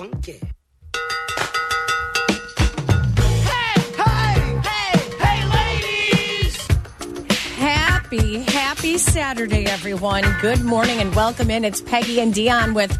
[0.00, 0.40] funky.
[7.58, 10.24] Happy, happy Saturday, everyone.
[10.40, 11.66] Good morning and welcome in.
[11.66, 12.90] It's Peggy and Dionne with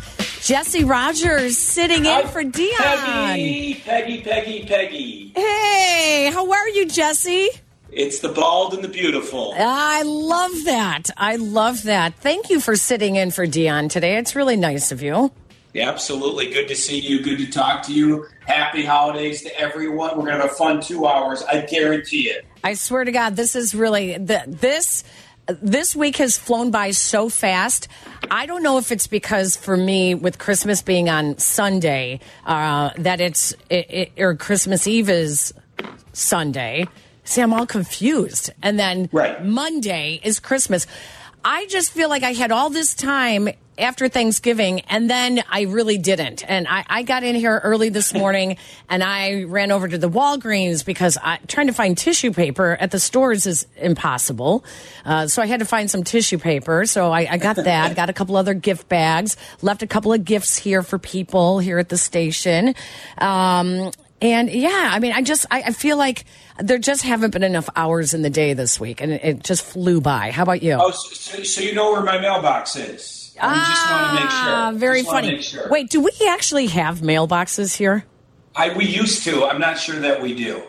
[0.43, 2.77] Jesse Rogers sitting in for Dionne.
[2.77, 5.33] Peggy, Peggy, Peggy, Peggy.
[5.35, 7.49] Hey, how are you, Jesse?
[7.91, 9.55] It's the bald and the beautiful.
[9.57, 11.05] I love that.
[11.17, 12.15] I love that.
[12.17, 14.19] Thank you for sitting in for Dionne today.
[14.19, 15.33] It's really nice of you.
[15.73, 16.51] Yeah, absolutely.
[16.51, 17.23] Good to see you.
[17.23, 18.27] Good to talk to you.
[18.47, 20.11] Happy holidays to everyone.
[20.17, 21.43] We're going to have a fun two hours.
[21.45, 22.45] I guarantee it.
[22.65, 25.05] I swear to God, this is really the, this
[25.47, 27.89] this week has flown by so fast.
[28.31, 33.21] I don't know if it's because for me, with Christmas being on Sunday, uh, that
[33.21, 35.53] it's it, it, or Christmas Eve is
[36.13, 36.87] Sunday.
[37.25, 38.51] See, I'm all confused.
[38.63, 39.45] And then Right.
[39.45, 40.87] Monday is Christmas.
[41.45, 43.49] I just feel like I had all this time
[43.81, 46.49] after Thanksgiving, and then I really didn't.
[46.49, 48.57] And I, I got in here early this morning,
[48.89, 52.91] and I ran over to the Walgreens because I, trying to find tissue paper at
[52.91, 54.65] the stores is impossible.
[55.05, 56.87] Uh, so I had to find some tissue paper.
[56.87, 57.97] So I, I got that.
[58.01, 59.37] got a couple other gift bags.
[59.63, 62.75] Left a couple of gifts here for people here at the station.
[63.19, 63.91] Um,
[64.23, 66.25] and yeah, I mean, I just I, I feel like
[66.59, 69.65] there just haven't been enough hours in the day this week, and it, it just
[69.65, 70.31] flew by.
[70.31, 70.77] How about you?
[70.79, 73.20] Oh, so, so you know where my mailbox is.
[73.43, 74.53] I just want to make sure.
[74.53, 75.43] Ah, very Just funny.
[75.43, 75.69] Sure.
[75.71, 78.05] Wait, do we actually have mailboxes here?
[78.55, 79.45] I, we used to.
[79.45, 80.63] I'm not sure that we do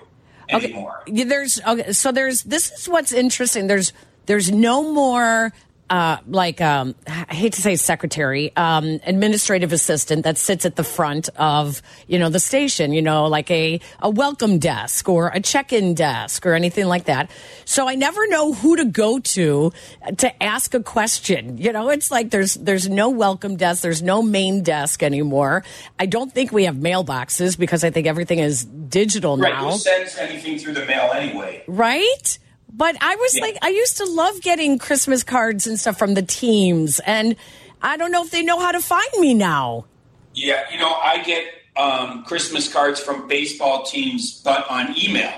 [0.50, 1.04] anymore.
[1.08, 3.68] Yeah, There's okay, so there's this is what's interesting.
[3.68, 3.94] There's
[4.26, 5.52] there's no more
[5.92, 10.84] uh, like um, I hate to say secretary, um, administrative assistant that sits at the
[10.84, 12.94] front of you know the station.
[12.94, 17.30] You know, like a a welcome desk or a check-in desk or anything like that.
[17.66, 19.72] So I never know who to go to
[20.18, 21.58] to ask a question.
[21.58, 25.64] You know, it's like there's there's no welcome desk, there's no main desk anymore.
[26.00, 29.54] I don't think we have mailboxes because I think everything is digital Right.
[29.54, 31.64] now Who sends anything through the mail anyway?
[31.68, 32.40] right?
[32.74, 33.44] But I was Yeah.
[33.44, 37.36] like, I used to love getting Christmas cards and stuff from the teams, and
[37.82, 39.86] I don't know if they know how to find me now.
[40.34, 41.46] Yeah, you know, I get
[41.76, 45.32] um, Christmas cards from baseball teams, but on email.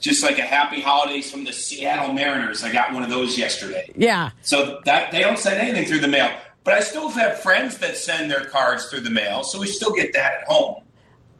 [0.00, 2.62] Just like a happy holidays from the Seattle Mariners.
[2.62, 3.90] I got one of those yesterday.
[3.96, 4.30] Yeah.
[4.42, 6.30] So that they don't send anything through the mail.
[6.62, 9.92] But I still have friends that send their cards through the mail, so we still
[9.92, 10.82] get that at home.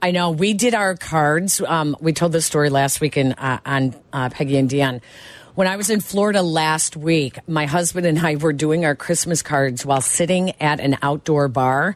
[0.02, 1.60] I know we did our cards.
[1.62, 5.00] Um, we told this story last week in, uh, on uh, Peggy and Dionne.
[5.54, 9.40] When I was in Florida last week, my husband and I were doing our Christmas
[9.40, 11.94] cards while sitting at an outdoor bar,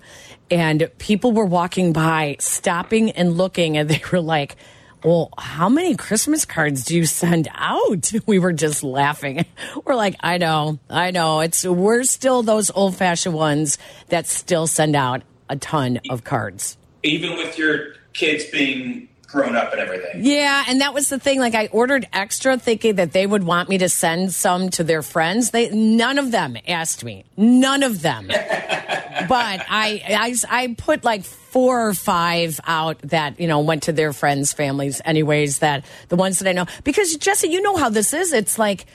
[0.49, 4.55] and people were walking by, stopping and looking, and they were like,
[5.03, 8.13] well, how many Christmas cards do you send out?
[8.27, 9.45] We were just laughing.
[9.85, 11.41] We're like, I know, I know.
[11.41, 13.77] It's we're still those old fashioned ones
[14.09, 16.77] that still send out a ton of cards.
[17.03, 20.25] Even with your kids being grown up and everything.
[20.25, 21.39] Yeah, and that was the thing.
[21.39, 25.03] Like, I ordered extra, thinking that they would want me to send some to their
[25.03, 25.50] friends.
[25.50, 27.25] They none of them asked me.
[27.37, 28.27] None of them.
[28.28, 28.34] but
[29.28, 34.12] I, I, I put like four or five out that you know went to their
[34.12, 35.00] friends' families.
[35.05, 38.33] Anyways, that the ones that I know because Jesse, you know how this is.
[38.33, 38.87] It's like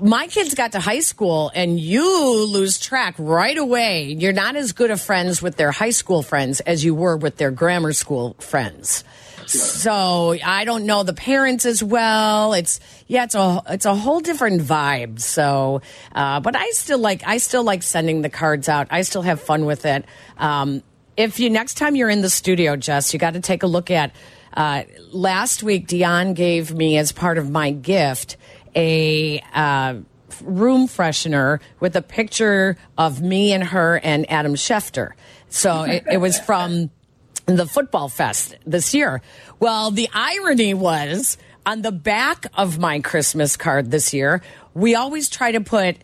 [0.00, 4.04] my kids got to high school and you lose track right away.
[4.04, 7.36] You're not as good of friends with their high school friends as you were with
[7.36, 9.04] their grammar school friends.
[9.46, 12.54] So I don't know the parents as well.
[12.54, 15.20] It's yeah, it's a it's a whole different vibe.
[15.20, 15.82] So,
[16.14, 18.88] uh, but I still like I still like sending the cards out.
[18.90, 20.04] I still have fun with it.
[20.38, 20.82] Um,
[21.16, 23.90] if you next time you're in the studio, Jess, you got to take a look
[23.90, 24.14] at.
[24.52, 28.36] Uh, last week, Dionne gave me as part of my gift
[28.76, 29.96] a uh,
[30.42, 35.12] room freshener with a picture of me and her and Adam Schefter.
[35.48, 36.90] So it, it was from
[37.46, 39.22] the football fest this year.
[39.60, 44.42] Well, the irony was on the back of my Christmas card this year,
[44.74, 45.96] we always try to put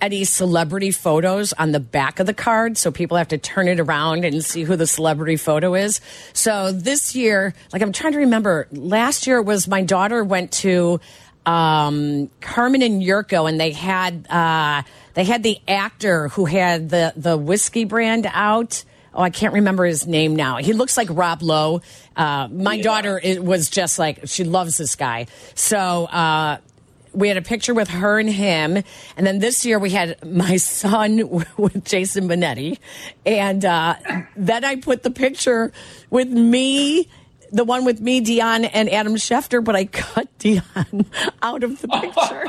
[0.00, 3.80] any celebrity photos on the back of the card so people have to turn it
[3.80, 6.00] around and see who the celebrity photo is.
[6.32, 11.00] So this year, like I'm trying to remember, last year was my daughter went to
[11.46, 14.82] um, Carmen and Yurko, and they had uh,
[15.14, 18.84] they had the actor who had the the whiskey brand out.
[19.14, 20.58] Oh, I can't remember his name now.
[20.58, 21.80] He looks like Rob Lowe.
[22.16, 22.82] Uh, my Yeah.
[22.82, 25.26] daughter it was just like she loves this guy.
[25.54, 26.58] So uh,
[27.14, 28.76] we had a picture with her and him,
[29.16, 32.78] and then this year we had my son with Jason Benetti,
[33.26, 33.94] and uh,
[34.36, 35.72] then I put the picture
[36.10, 37.08] with me.
[37.50, 41.06] The one with me, Dionne, and Adam Schefter, but I cut Dionne
[41.40, 42.44] out of the picture.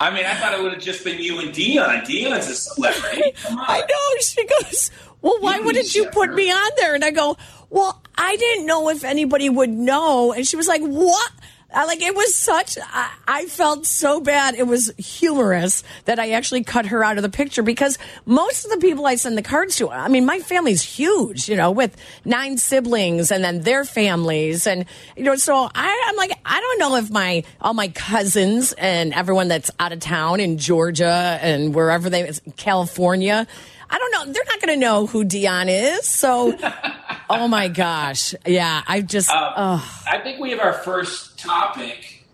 [0.00, 2.02] I mean, I thought it would have just been you and Dionne.
[2.04, 3.32] Dionne's a celebrity.
[3.48, 4.20] I know.
[4.20, 4.90] She goes,
[5.22, 6.34] well, why You wouldn't you put shepherd.
[6.34, 6.94] me on there?
[6.94, 7.36] And I go,
[7.70, 10.32] well, I didn't know if anybody would know.
[10.32, 11.32] And she was like, what?
[11.74, 16.30] I, like it was such I, I felt so bad it was humorous that i
[16.30, 19.42] actually cut her out of the picture because most of the people i send the
[19.42, 23.84] cards to i mean my family's huge you know with nine siblings and then their
[23.84, 24.84] families and
[25.16, 29.12] you know so I, i'm like i don't know if my all my cousins and
[29.12, 33.46] everyone that's out of town in georgia and wherever they california
[33.90, 34.32] I don't know.
[34.32, 36.06] They're not going to know who Dionne is.
[36.08, 36.56] So,
[37.30, 38.34] oh my gosh.
[38.44, 42.24] Yeah, I just, Um, I think we have our first topic.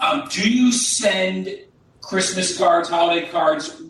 [0.00, 1.48] Um, do you send
[2.02, 3.82] Christmas cards, holiday cards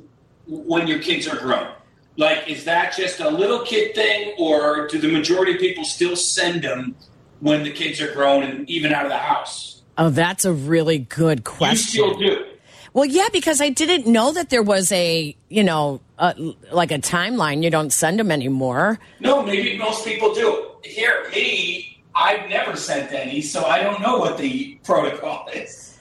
[0.46, 1.68] when your kids are grown?
[2.16, 6.16] Like, is that just a little kid thing, or do the majority of people still
[6.16, 6.94] send them
[7.40, 9.72] when the kids are grown and even out of the house?
[9.98, 11.76] oh, that's a really good You question.
[11.88, 12.44] still do.
[12.92, 16.32] Well, yeah, because I didn't know that there was a, you know, uh,
[16.70, 17.62] like a timeline.
[17.62, 18.98] You don't send them anymore.
[19.20, 20.70] No, maybe most people do.
[20.84, 25.98] Here, me, I've never sent any, so I don't know what the protocol is.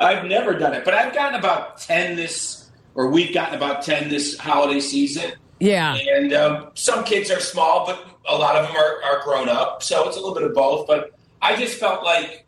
[0.00, 4.08] I've never done it, but I've gotten about 10 this, or we've gotten about 10
[4.08, 5.32] this holiday season.
[5.60, 5.94] Yeah.
[5.94, 9.84] And um, some kids are small, but a lot of them are, are grown up,
[9.84, 10.88] so it's a little bit of both.
[10.88, 12.44] But I just felt like,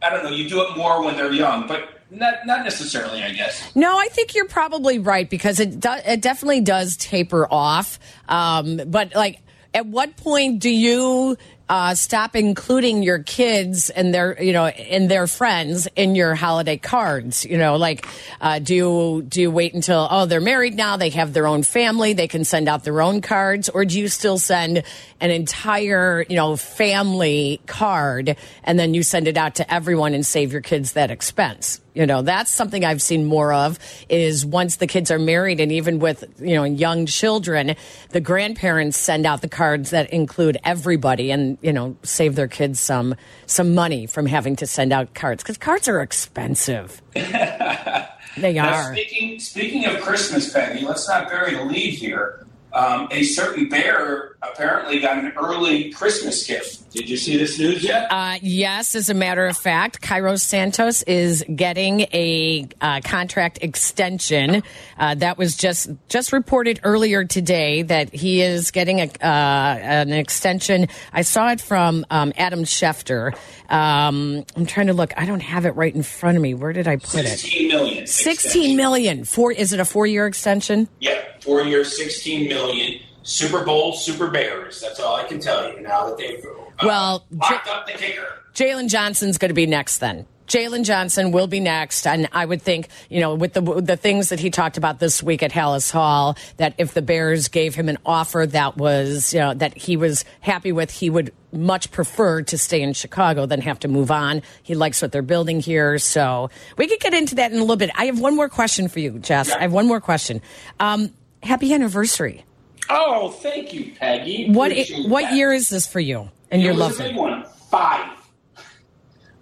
[0.00, 3.32] I don't know, you do it more when they're young, but not, not necessarily, I
[3.32, 3.74] guess.
[3.74, 7.98] No, I think you're probably right because it do, it definitely does taper off.
[8.28, 9.40] Um, but like,
[9.72, 11.36] at what point do you
[11.68, 16.76] uh, stop including your kids and their you know and their friends in your holiday
[16.76, 17.44] cards?
[17.44, 18.06] You know, like
[18.40, 21.62] uh, do you, do you wait until oh they're married now they have their own
[21.62, 24.82] family they can send out their own cards or do you still send
[25.20, 30.26] an entire you know family card and then you send it out to everyone and
[30.26, 31.80] save your kids that expense?
[31.94, 35.72] You know that's something i've seen more of is once the kids are married and
[35.72, 37.74] even with you know young children
[38.10, 42.78] the grandparents send out the cards that include everybody and you know save their kids
[42.80, 43.14] some
[43.46, 48.92] some money from having to send out cards because cards are expensive they Now, are
[48.94, 52.43] speaking speaking of Christmas, Peggy, let's not bury the lead here.
[52.74, 56.90] Um, a certain bear apparently got an early Christmas gift.
[56.90, 58.08] Did you see this news yet?
[58.10, 64.62] Uh, yes, as a matter of fact, Cairo Santos is getting a uh, contract extension.
[64.98, 70.12] Uh, that was just just reported earlier today that he is getting a, uh, an
[70.12, 70.88] extension.
[71.12, 73.36] I saw it from um, Adam Schefter.
[73.74, 75.12] Um, I'm trying to look.
[75.16, 76.54] I don't have it right in front of me.
[76.54, 77.38] Where did I put it?
[77.38, 78.06] Sixteen million.
[78.06, 79.24] Sixteen million.
[79.24, 79.52] Four.
[79.52, 80.88] Is it a four year extension?
[81.00, 83.00] Yeah, four years, sixteen million.
[83.24, 84.80] Super Bowl, Super Bears.
[84.80, 88.26] That's all I can tell you now that they've uh, Well, locked up the kicker.
[88.54, 90.26] Jaylon Johnson's going to be next then.
[90.46, 94.28] Jaylon Johnson will be next, and I would think, you know, with the the things
[94.28, 97.88] that he talked about this week at Halas Hall, that if the Bears gave him
[97.88, 102.42] an offer that was, you know, that he was happy with, he would much prefer
[102.42, 104.42] to stay in Chicago than have to move on.
[104.62, 107.76] He likes what they're building here, so we could get into that in a little
[107.76, 107.90] bit.
[107.94, 109.50] I have one more question for you, Jess.
[109.50, 110.42] I have one more question.
[110.78, 111.10] Um,
[111.42, 112.44] happy anniversary!
[112.90, 114.50] Oh, thank you, Peggy.
[114.50, 115.32] What Appreciate what that.
[115.34, 117.00] year is this for you and your love?
[117.00, 117.44] a big one.
[117.70, 118.10] Five.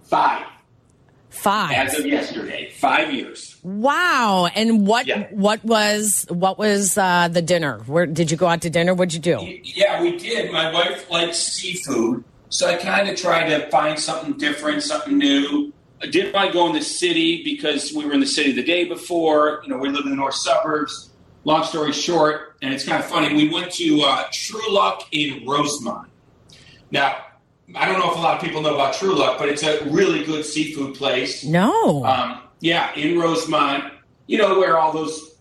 [0.03, 0.45] Five.
[1.43, 1.71] Five.
[1.75, 2.71] As of yesterday.
[2.77, 3.57] Five years.
[3.63, 4.47] Wow!
[4.55, 5.27] And what Yeah.
[5.31, 7.79] what was what was uh, the dinner?
[7.85, 8.93] Where did you go out to dinner?
[8.93, 9.59] What'd you do?
[9.63, 10.51] Yeah, we did.
[10.53, 15.73] My wife likes seafood, so I kind of tried to find something different, something new.
[16.01, 18.63] I didn't want to go in the city because we were in the city the
[18.63, 19.61] day before.
[19.63, 21.09] You know, we live in the north suburbs.
[21.45, 26.07] Long story short, and it's kind of funny, we went to uh, Truluck in Rosemont.
[26.89, 27.17] Now,
[27.75, 30.23] I don't know if a lot of people know about Truluck, but it's a really
[30.23, 31.43] good seafood place.
[31.43, 32.05] No.
[32.05, 33.93] Um, yeah, in Rosemont,
[34.27, 35.35] you know where all those,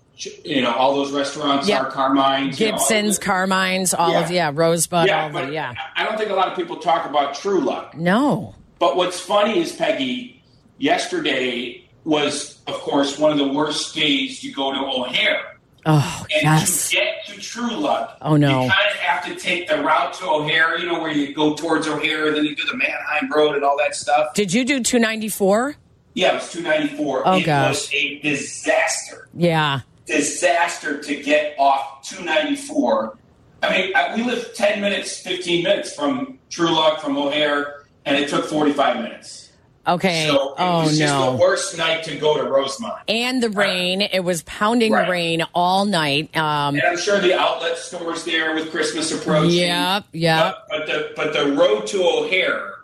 [0.45, 1.81] you know, all those restaurants Yep.
[1.81, 4.49] are, Carmine's, you know, all Gibson's, Carmine's, all of Yeah.
[4.49, 5.75] yeah, Rosebud, yeah, all yeah.
[5.97, 7.95] I don't think a lot of people talk about Truluck.
[7.95, 8.55] No.
[8.79, 10.43] But what's funny is Peggy,
[10.79, 15.41] yesterday was, of course, one of the worst days to go to O'Hare.
[15.85, 16.91] Oh And yes.
[16.91, 18.65] to get to Truluck, Oh, no.
[18.65, 21.55] you kind of have to take the route to O'Hare, you know, where you go
[21.55, 24.33] towards O'Hare, and then you do the Mannheim Road and all that stuff.
[24.35, 25.75] Did you do two ninety four?
[26.15, 27.23] Yeah, it was 294.
[27.27, 27.69] Oh, it gosh.
[27.71, 29.29] was a disaster.
[29.35, 29.81] Yeah.
[30.07, 33.17] disaster to get off 294.
[33.63, 38.29] I mean, I- we live 10 minutes, 15 minutes from Truluck, from O'Hare, and it
[38.29, 39.52] took 45 minutes.
[39.87, 40.27] Okay.
[40.29, 41.33] So it oh was just no.
[41.33, 42.95] the worst night to go to Rosemont.
[43.09, 44.01] And the rain.
[44.01, 45.09] It was pounding Right.
[45.09, 46.37] rain all night.
[46.37, 49.59] Um, And I'm sure the outlet stores there with Christmas approaching.
[49.59, 50.55] Yep, yep.
[50.71, 52.75] But, but the but the road to O'Hare,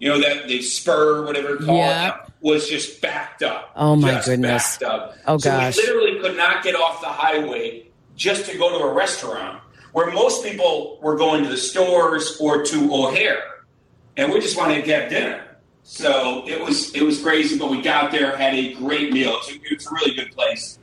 [0.00, 2.32] you know that the spur, whatever it's called, Yep.
[2.40, 3.70] was just backed up.
[3.76, 4.76] Oh, my goodness.
[4.78, 5.16] Backed up.
[5.28, 5.76] Oh, so gosh.
[5.76, 7.84] we literally could not get off the highway
[8.16, 9.60] just to go to a restaurant.
[9.92, 13.42] where most people were going to the stores or to O'Hare,
[14.16, 15.42] and we just wanted to have dinner.
[15.92, 19.34] So it was it was crazy, but we got there, had a great meal.
[19.38, 20.78] It's a, it's a really good place.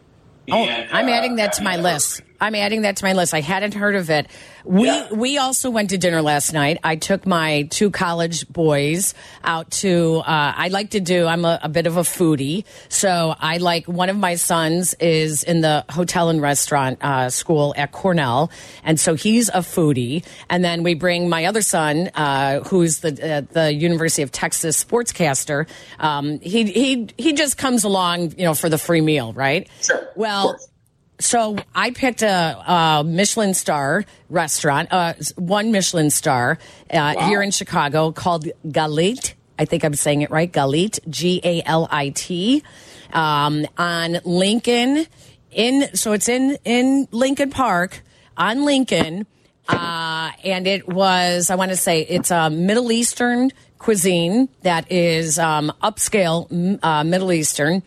[0.52, 2.22] Oh, I'm uh, adding that to my list.
[2.40, 3.34] I'm adding that to my list.
[3.34, 4.28] I hadn't heard of it.
[4.64, 5.12] We yeah.
[5.14, 6.80] we also went to dinner last night.
[6.84, 9.14] I took my two college boys
[9.44, 10.18] out to.
[10.18, 11.26] Uh, I like to do.
[11.26, 13.88] I'm a, a, bit of a foodie, so I like.
[13.88, 18.52] One of my sons is in the hotel and restaurant uh, school at Cornell,
[18.84, 20.26] and so he's a foodie.
[20.50, 24.84] And then we bring my other son, uh, who's the uh, the University of Texas
[24.84, 25.68] sportscaster.
[26.00, 29.70] Um, he he he just comes along, you know, for the free meal, right?
[29.82, 30.10] Sure.
[30.16, 30.60] Well
[31.20, 36.60] so I picked a, a Michelin star restaurant, uh, one Michelin star
[36.92, 37.28] uh, wow.
[37.28, 39.34] here in Chicago called Galit.
[39.60, 40.52] I think I'm saying it right.
[40.52, 42.64] Galit, G A L I T,
[43.14, 45.08] um, on Lincoln.
[45.52, 48.04] In so it's in in Lincoln Park
[48.36, 49.26] on Lincoln,
[49.68, 55.40] uh, and it was I want to say it's a Middle Eastern cuisine that is
[55.40, 57.82] um, upscale uh, Middle Eastern,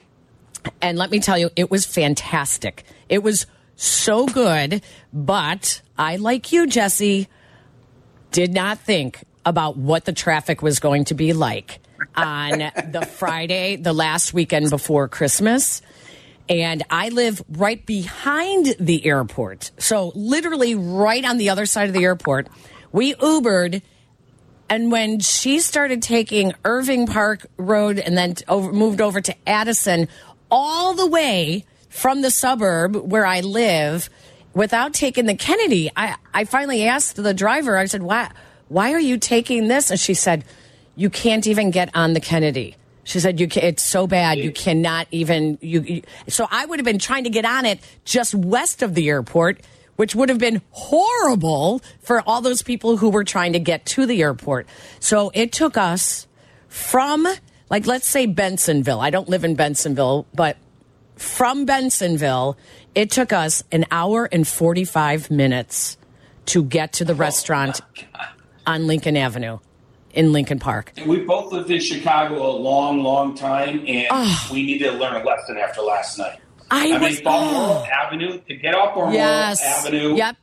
[0.82, 2.84] and let me tell you, it was fantastic.
[3.10, 7.28] It was so good, but I, like you, Jesse,
[8.30, 11.80] did not think about what the traffic was going to be like
[12.14, 12.58] on
[12.92, 15.82] the Friday, the last weekend before Christmas.
[16.48, 19.72] And I live right behind the airport.
[19.78, 22.48] So, literally, right on the other side of the airport.
[22.92, 23.82] We Ubered.
[24.68, 30.08] And when she started taking Irving Park Road and then over, moved over to Addison,
[30.48, 34.08] all the way from the suburb where I live
[34.54, 35.90] without taking the Kennedy.
[35.94, 38.30] I, I finally asked the driver, I said, why,
[38.68, 39.90] why are you taking this?
[39.90, 40.44] And she said,
[40.96, 42.76] you can't even get on the Kennedy.
[43.04, 46.78] She said, "You can, it's so bad you cannot even you, you." So I would
[46.78, 49.62] have been trying to get on it just west of the airport,
[49.96, 54.06] which would have been horrible for all those people who were trying to get to
[54.06, 54.68] the airport.
[55.00, 56.28] So it took us
[56.68, 57.26] from
[57.68, 59.00] like let's say Bensenville.
[59.00, 60.56] I don't live in Bensenville, but
[61.20, 62.56] from Bensenville.
[62.94, 65.96] it took us an hour and 45 minutes
[66.46, 67.80] to get to the oh, restaurant
[68.66, 69.58] on Lincoln Avenue
[70.12, 70.92] in Lincoln Park.
[71.06, 74.48] We both lived in Chicago a long, long time, and oh.
[74.52, 76.40] we needed to learn a lesson after last night.
[76.70, 77.86] I, I was, mean, Balmoral oh.
[77.86, 79.62] Avenue, to get off Balmoral yes.
[79.62, 80.16] Avenue.
[80.16, 80.36] Yep.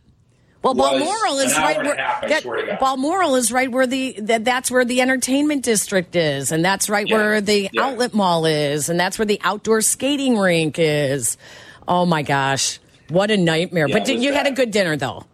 [0.75, 5.01] Well, Balmoral is right where that, Balmoral is right where the that, that's where the
[5.01, 7.15] entertainment district is, and that's right yeah.
[7.15, 7.85] where the yeah.
[7.85, 11.37] outlet mall is, and that's where the outdoor skating rink is.
[11.87, 13.87] Oh my gosh, what a nightmare!
[13.87, 14.37] Yeah, but you bad.
[14.37, 15.25] had a good dinner though.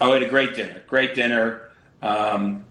[0.00, 0.82] Oh, I had a great dinner.
[0.86, 1.70] Great dinner.
[2.02, 2.64] Um,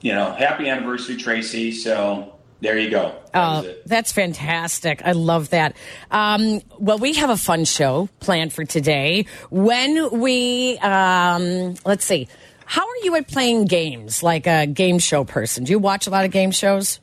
[0.00, 1.72] you know, happy anniversary, Tracy.
[1.72, 2.33] So
[2.64, 3.14] there you go.
[3.32, 5.02] That oh, that's fantastic.
[5.04, 5.76] I love that.
[6.10, 9.26] Um, well, we have a fun show planned for today.
[9.50, 12.26] When we, um, let's see,
[12.64, 15.64] how are you at playing games like a game show person?
[15.64, 17.00] Do you watch a lot of game shows?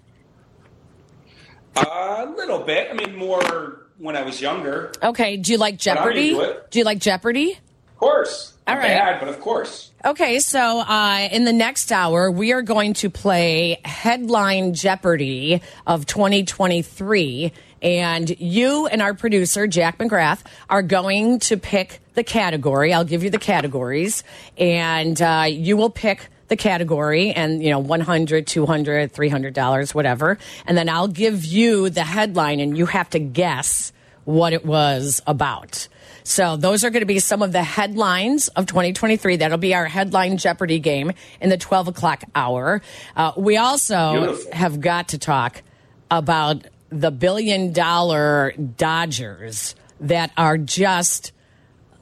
[1.76, 2.90] Uh, a little bit.
[2.90, 4.92] I mean, more when I was younger.
[5.04, 5.38] Okay.
[5.38, 6.32] Do you like Jeopardy?
[6.32, 7.52] Do, do you like Jeopardy?
[7.52, 8.54] Of course.
[8.72, 8.88] All right.
[8.88, 9.92] Bad, but of course.
[10.06, 16.06] Okay, so uh, in the next hour, we are going to play Headline Jeopardy of
[16.06, 17.52] 2023.
[17.82, 22.94] And you and our producer, Jack McGrath, are going to pick the category.
[22.94, 24.24] I'll give you the categories,
[24.58, 30.38] and uh, you will pick the category and you know 100 200 300 dollars whatever
[30.66, 33.94] and then i'll give you the headline and you have to guess
[34.26, 35.88] what it was about
[36.24, 39.38] so those are going to be some of the headlines of 2023.
[39.38, 42.82] That'll be our headline Jeopardy game in the 12 o'clock hour.
[43.16, 44.54] Uh, we also Beautiful.
[44.54, 45.64] have got to talk
[46.10, 51.32] about the billion dollar Dodgers that are just.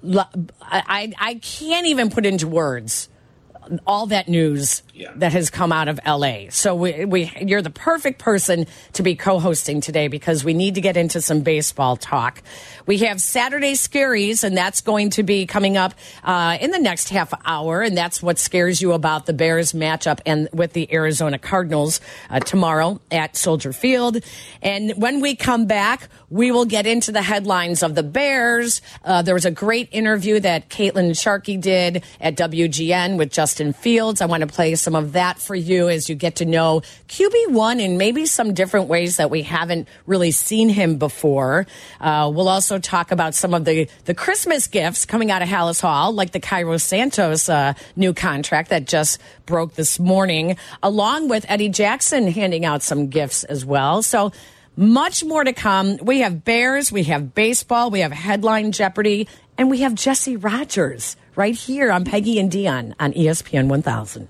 [0.02, 3.10] I, I can't even put into words
[3.86, 4.82] all that news
[5.16, 6.50] that has come out of LA.
[6.50, 10.82] So we, we, you're the perfect person to be co-hosting today because we need to
[10.82, 12.42] get into some baseball talk.
[12.86, 17.10] We have Saturday Scaries, and that's going to be coming up uh, in the next
[17.10, 21.38] half hour, and that's what scares you about the Bears matchup and with the Arizona
[21.38, 24.24] Cardinals uh, tomorrow at Soldier Field.
[24.62, 28.82] And when we come back, we will get into the headlines of the Bears.
[29.04, 34.22] Uh, there was a great interview that Caitlin Sharkey did at WGN with Justin Fields.
[34.22, 37.80] I want to play some of that for you as you get to know QB1
[37.80, 41.66] in maybe some different ways that we haven't really seen him before.
[42.00, 45.82] Uh, we'll also talk about some of the, the Christmas gifts coming out of Halas
[45.82, 51.46] Hall, like the Cairo Santos uh, new contract that just broke this morning, along with
[51.50, 54.02] Eddie Jackson handing out some gifts as well.
[54.02, 54.32] So,
[54.80, 55.98] much more to come.
[56.02, 59.28] We have Bears, we have baseball, we have headline Jeopardy,
[59.58, 64.30] and we have Jesse Rogers right here on Peggy and Dionne on ESPN 1000.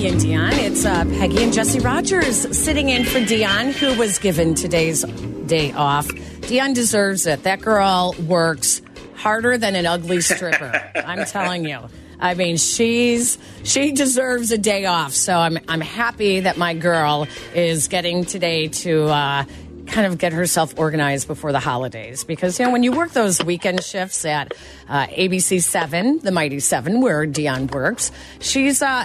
[0.00, 0.58] Peggy and Dionne.
[0.64, 5.04] It's uh, Peggy and Jesse Rogers sitting in for Dionne, who was given today's
[5.44, 6.08] day off.
[6.08, 7.42] Dionne deserves it.
[7.42, 8.80] That girl works
[9.16, 10.90] harder than an ugly stripper.
[11.04, 11.80] I'm telling you.
[12.18, 15.12] I mean, she's she deserves a day off.
[15.12, 19.44] So I'm I'm happy that my girl is getting today to uh,
[19.86, 23.44] kind of get herself organized before the holidays because you know when you work those
[23.44, 24.54] weekend shifts at
[24.88, 29.04] uh, ABC Seven, the Mighty Seven, where Dionne works, she's uh,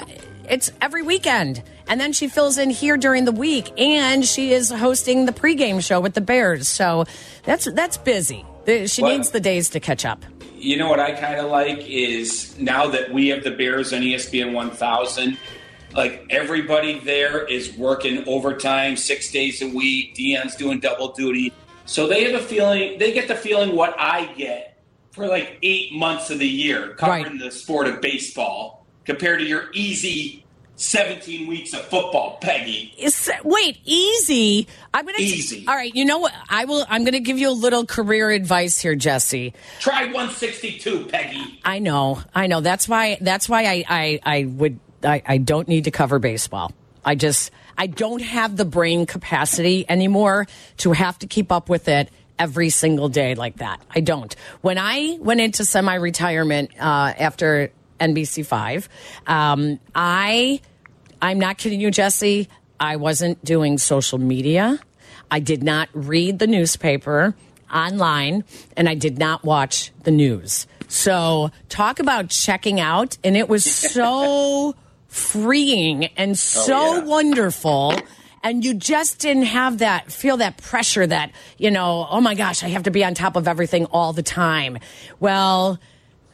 [0.50, 1.64] it's every weekend.
[1.88, 5.84] And then she fills in here during the week, and she is hosting the pregame
[5.84, 6.68] show with the Bears.
[6.68, 7.06] So
[7.44, 8.46] that's that's busy.
[8.88, 10.24] She well, needs the days to catch up.
[10.56, 14.02] You know what I kind of like is now that we have the Bears on
[14.02, 15.38] ESPN 1000,
[15.94, 20.16] like everybody there is working overtime six days a week.
[20.16, 21.54] Dionne's doing double duty,
[21.86, 22.98] so they have a feeling.
[22.98, 24.76] They get the feeling what I get
[25.12, 27.40] for like eight months of the year covering right.
[27.40, 28.75] the sport of baseball
[29.06, 30.46] compared to your easy
[30.78, 32.94] 17 weeks of football, Peggy.
[32.98, 34.68] Is, wait, easy.
[34.94, 35.66] I'm gonna easy.
[35.68, 36.34] All right, you know what?
[36.50, 36.86] I will.
[36.90, 39.54] I'm gonna give you a little career advice here, Jesse.
[39.80, 41.60] Try 162, Peggy.
[41.64, 42.62] I know, I know.
[42.62, 43.18] That's why.
[43.22, 43.86] That's why I.
[43.88, 44.80] I, I would.
[45.04, 46.74] I, I don't need to cover baseball.
[47.04, 47.52] I just.
[47.78, 50.48] I don't have the brain capacity anymore
[50.78, 52.10] to have to keep up with it
[52.40, 53.82] every single day like that.
[53.94, 54.34] I don't.
[54.62, 58.90] When I went into semi-retirement uh, after NBC Five.
[59.28, 60.62] Um, I,
[61.22, 62.48] I'm not kidding you, Jesse.
[62.80, 64.80] I wasn't doing social media.
[65.32, 67.36] I did not read the newspaper
[67.74, 68.44] online,
[68.78, 70.68] and I did not watch the news.
[70.88, 74.76] So talk about checking out, and it was so
[75.08, 77.04] freeing and so oh, yeah.
[77.06, 77.94] wonderful
[78.44, 82.64] and you just didn't have that feel that pressure that you know oh my gosh
[82.64, 84.78] i have to be on top of everything all the time
[85.22, 85.80] well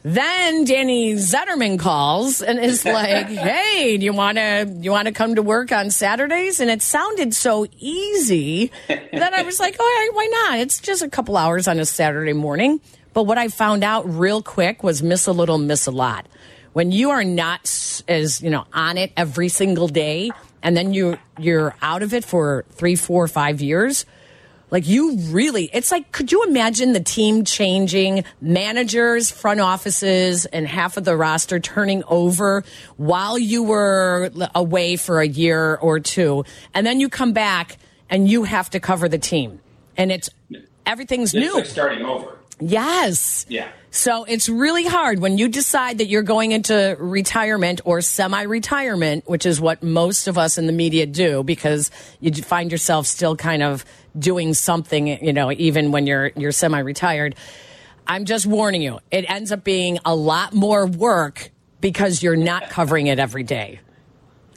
[0.04, 5.12] then Danny Zetterman calls and is like, "Hey, do you want to you want to
[5.12, 10.10] come to work on Saturdays?" And it sounded so easy that I was like, "Oh,
[10.12, 10.58] why not?
[10.58, 12.80] It's just a couple hours on a Saturday morning."
[13.14, 16.26] But what I found out real quick was miss a little, miss a lot.
[16.72, 17.62] When you are not
[18.08, 20.30] as you know on it every single day,
[20.62, 24.06] and then you you're out of it for three, four, five years
[24.72, 30.66] like you really, it's like, could you imagine the team changing, managers, front offices, and
[30.66, 32.64] half of the roster turning over
[32.96, 37.76] while you were away for a year or two, and then you come back
[38.08, 39.60] and you have to cover the team,
[39.98, 40.30] and it's
[40.86, 42.38] everything's it's new, like starting over.
[42.58, 43.44] Yes.
[43.50, 43.68] Yeah.
[43.90, 49.28] So it's really hard when you decide that you're going into retirement or semi retirement,
[49.28, 53.36] which is what most of us in the media do because you find yourself still
[53.36, 53.84] kind of
[54.18, 57.34] doing something, you know, even when you're you're semi retired.
[58.06, 62.68] I'm just warning you, it ends up being a lot more work because you're not
[62.68, 63.80] covering it every day.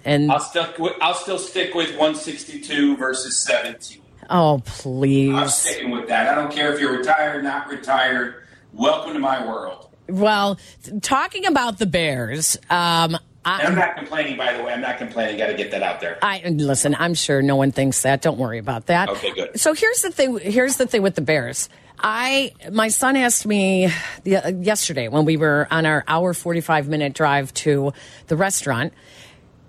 [0.03, 4.01] And I'll with, I'll still stick with 162 versus 17.
[4.29, 5.33] Oh, please.
[5.33, 6.29] I'm sticking with that.
[6.29, 8.43] I don't care if you're retired, not retired.
[8.73, 9.89] Welcome to my world.
[10.07, 10.59] Well,
[11.01, 14.73] talking about the Bears, um, I, am not complaining, by the way.
[14.73, 15.37] I'm not complaining.
[15.37, 16.17] Got to get that out there.
[16.21, 16.95] I listen.
[16.97, 18.21] I'm sure no one thinks that.
[18.21, 19.09] Don't worry about that.
[19.09, 19.59] Okay, good.
[19.59, 20.39] So here's the thing.
[20.39, 21.69] Here's the thing with the Bears.
[21.99, 23.89] I my son asked me
[24.23, 27.93] the, yesterday when we were on our hour 45 minute drive to
[28.27, 28.93] the restaurant.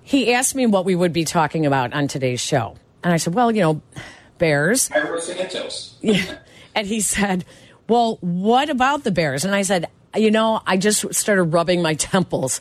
[0.02, 3.34] He asked me what we would be talking about on today's show, and I said,
[3.34, 3.82] "Well, you know,
[4.38, 4.90] Bears.
[6.00, 6.38] yeah.
[6.74, 7.46] And he said,
[7.88, 9.46] Well, what about the Bears?
[9.46, 12.60] And I said, You know, I just started rubbing my temples.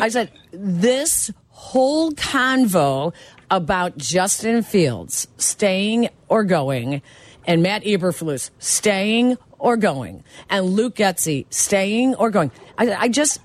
[0.00, 3.12] I said, This whole convo
[3.50, 7.02] about Justin Fields staying or going
[7.46, 12.52] and Matt Eberflus staying or going and Luke Getsy staying or going.
[12.78, 13.40] I, I just,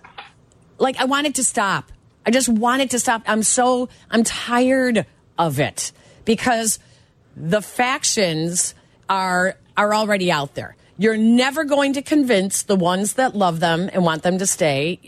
[0.78, 1.92] like, I wanted to stop.
[2.26, 3.24] I just wanted to stop.
[3.26, 5.06] I'm so, I'm tired
[5.38, 5.92] of it
[6.26, 6.80] because–
[7.36, 8.74] the factions
[9.10, 10.76] are are already out there.
[10.98, 15.00] You're never going to convince the ones that love them and want them to stay,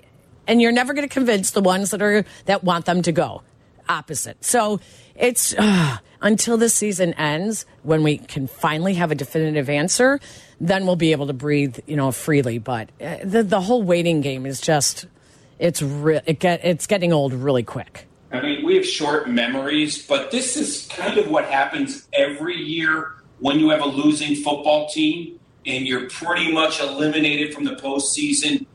[0.45, 3.41] and you're never going to convince the ones that are that want them to go.
[3.87, 4.43] Opposite.
[4.43, 4.81] So
[5.15, 10.19] it's uh, until the season ends when we can finally have a definitive answer,
[10.59, 12.59] then we'll be able to breathe, you know, freely.
[12.59, 15.05] But uh, the the whole waiting game is just
[15.57, 18.07] it's re- it get it's getting old really quick.
[18.29, 23.13] I mean, we have short memories, but this is kind of what happens every year
[23.39, 28.65] when you have a losing football team and you're pretty much eliminated from the postseason.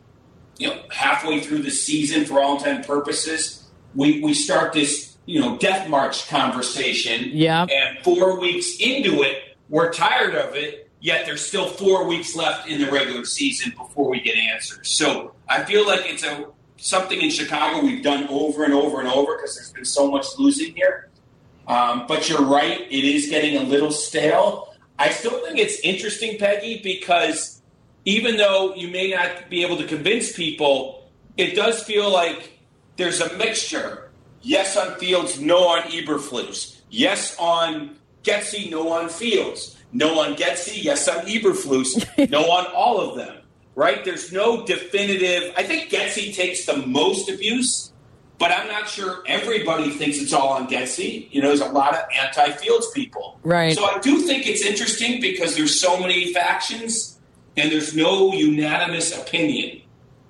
[0.59, 5.17] You know, halfway through the season, for all intents and purposes, we we start this
[5.27, 7.31] you know death march conversation.
[7.33, 10.91] Yeah, and four weeks into it, we're tired of it.
[11.01, 14.89] Yet there's still four weeks left in the regular season before we get answers.
[14.89, 19.09] So I feel like it's a something in Chicago we've done over and over and
[19.09, 21.09] over because there's been so much losing here.
[21.67, 24.72] Um, but you're right, it is getting a little stale.
[25.03, 27.61] I still think it's interesting, Peggy, because
[28.05, 32.59] even though you may not be able to convince people, it does feel like
[32.97, 34.13] there's a mixture.
[34.43, 36.83] Yes on Fields, no on Eberflus.
[36.89, 39.77] Yes on Getsy, no on Fields.
[39.93, 41.91] No on Getsy, yes on Eberflus.
[42.31, 43.43] no on all of them
[43.75, 44.05] right?
[44.05, 45.53] There's no definitive.
[45.57, 47.92] I think Getsy takes the most abuse,
[48.43, 51.29] but I'm not sure everybody thinks it's all on Getsy.
[51.31, 53.73] You know, there's a lot of anti-Fields people, right?
[53.73, 57.21] So I do think it's interesting because there's so many factions
[57.57, 59.83] and there's no unanimous opinion.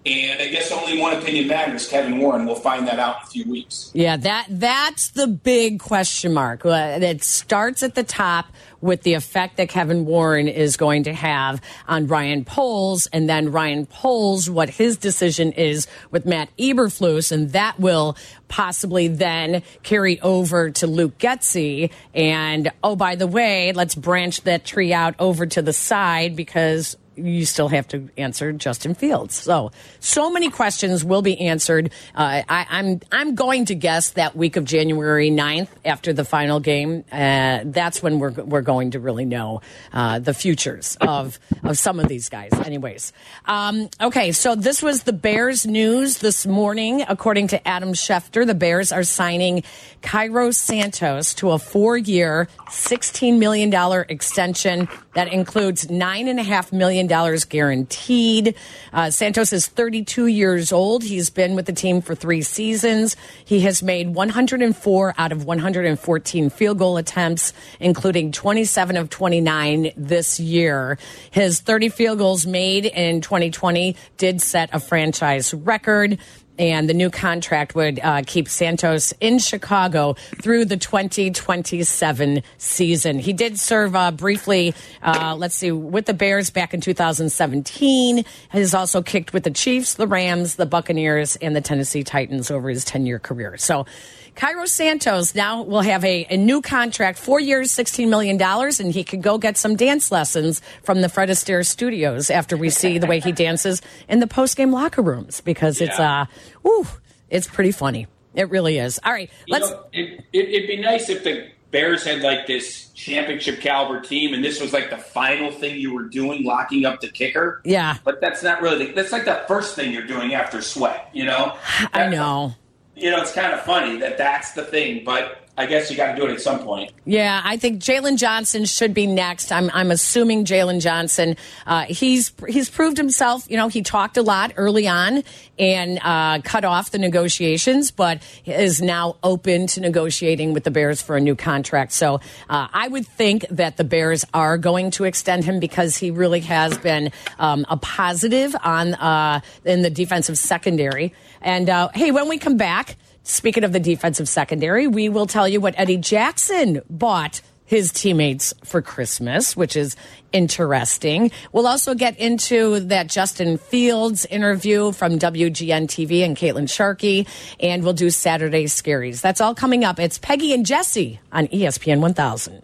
[0.05, 1.89] And I guess only one opinion matters.
[1.89, 2.45] Kevin Warren.
[2.45, 3.91] We'll find that out in a few weeks.
[3.95, 6.67] Yeah, that that's the big question mark.
[6.67, 11.63] It starts at the top with the effect that Kevin Warren is going to have
[11.89, 17.53] on Ryan Poles, and then Ryan Poles, what his decision is with Matt Eberflus, and
[17.53, 18.17] that will
[18.49, 21.91] possibly then carry over to Luke Getsy.
[22.15, 26.97] And oh, by the way, let's branch that tree out over to the side because
[27.17, 29.35] you still have to answer Justin Fields.
[29.35, 29.71] So,
[30.01, 31.93] so many questions will be answered.
[32.15, 36.25] Uh, I, am I'm, I'm going to guess that week of January 9th after the
[36.25, 37.05] final game.
[37.11, 39.61] Uh, that's when we're we're going to really know
[39.93, 42.53] uh, the futures of of some of these guys.
[42.53, 43.13] Anyways,
[43.47, 44.33] um, okay.
[44.33, 47.05] So this was the Bears news this morning.
[47.09, 49.63] According to Adam Schefter, the Bears are signing
[50.03, 53.73] Cairo Santos to a four year, $16 million
[54.09, 58.55] extension that includes nine and a half million dollars guaranteed.
[58.93, 61.03] Uh, Santos is 32 years old.
[61.03, 63.17] He's been with the team for three seasons.
[63.45, 70.39] He has made 104 out of 114 field goal attempts, including 27 of 29 this
[70.39, 70.99] year.
[71.31, 76.19] His 30 field goals made in 2020 did set a franchise record
[76.63, 83.19] and the new contract would uh, keep Santos in Chicago through the 2027 season.
[83.19, 84.73] He did serve uh, briefly,
[85.03, 88.25] uh, let's see, with the Bears back in 2017.
[88.51, 92.69] Has also kicked with the Chiefs, the Rams, the Buccaneers, and the Tennessee Titans over
[92.69, 93.57] his 10 year career.
[93.57, 93.85] So,
[94.35, 99.05] Cairo Santos now will have a, a new contract, four years, $16 million, and he
[99.05, 103.07] could go get some dance lessons from the Fred Astaire studios after we see the
[103.07, 105.87] way he dances in the post game locker rooms because yeah.
[105.87, 106.27] it's, uh,
[106.67, 106.87] ooh,
[107.31, 108.07] it's pretty funny.
[108.35, 108.99] It really is.
[109.05, 109.69] All right, let's.
[109.69, 114.01] You know, it, it, it'd be nice if the Bears had like this championship caliber
[114.01, 117.61] team, and this was like the final thing you were doing, locking up the kicker.
[117.67, 118.87] Yeah, but that's not really.
[118.87, 121.11] The, that's like the first thing you're doing after sweat.
[121.13, 121.59] You know.
[121.79, 122.55] That's, I know
[123.03, 126.15] you know, it's kind of funny that that's the thing, but I guess you got
[126.15, 126.93] to do it at some point.
[127.05, 129.53] Yeah, I think Jaylon Johnson should be next.
[129.53, 131.37] I'm I'm assuming Jaylon Johnson.
[131.67, 133.51] Uh, he's he's proved himself.
[133.51, 135.23] You know, he talked a lot early on
[135.59, 141.03] and uh, cut off the negotiations, but is now open to negotiating with the Bears
[141.03, 141.93] for a new contract.
[141.93, 142.15] So
[142.49, 146.41] uh, I would think that the Bears are going to extend him because he really
[146.41, 151.13] has been um, a positive on uh, in the defensive secondary.
[151.43, 152.97] And uh, hey, when we come back.
[153.25, 158.53] Speaking of the defensive secondary, we will tell you what Eddie Jackson bought his teammates
[158.65, 159.97] for Christmas, which is
[160.33, 161.31] interesting.
[161.53, 167.27] We'll also get into that Justin Fields interview from WGN TV and Caitlin Sharkey,
[167.61, 169.21] and we'll do Saturday Scaries.
[169.21, 170.01] That's all coming up.
[170.01, 172.63] It's Peggy and Jesse on ESPN 1000.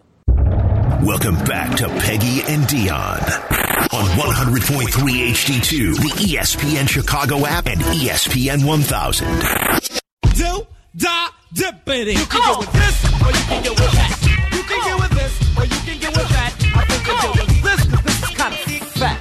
[1.05, 3.55] Welcome back to Peggy and Dionne
[3.93, 9.99] on 100.3 HD2, the ESPN Chicago app, and ESPN 1000
[10.39, 12.15] do, da, dippity.
[12.15, 14.49] You can get with this, or you can get with that.
[14.53, 16.53] You can get with this, or you can get with that.
[16.75, 18.59] I think you can get with this, because this is kind of
[18.93, 19.19] fat.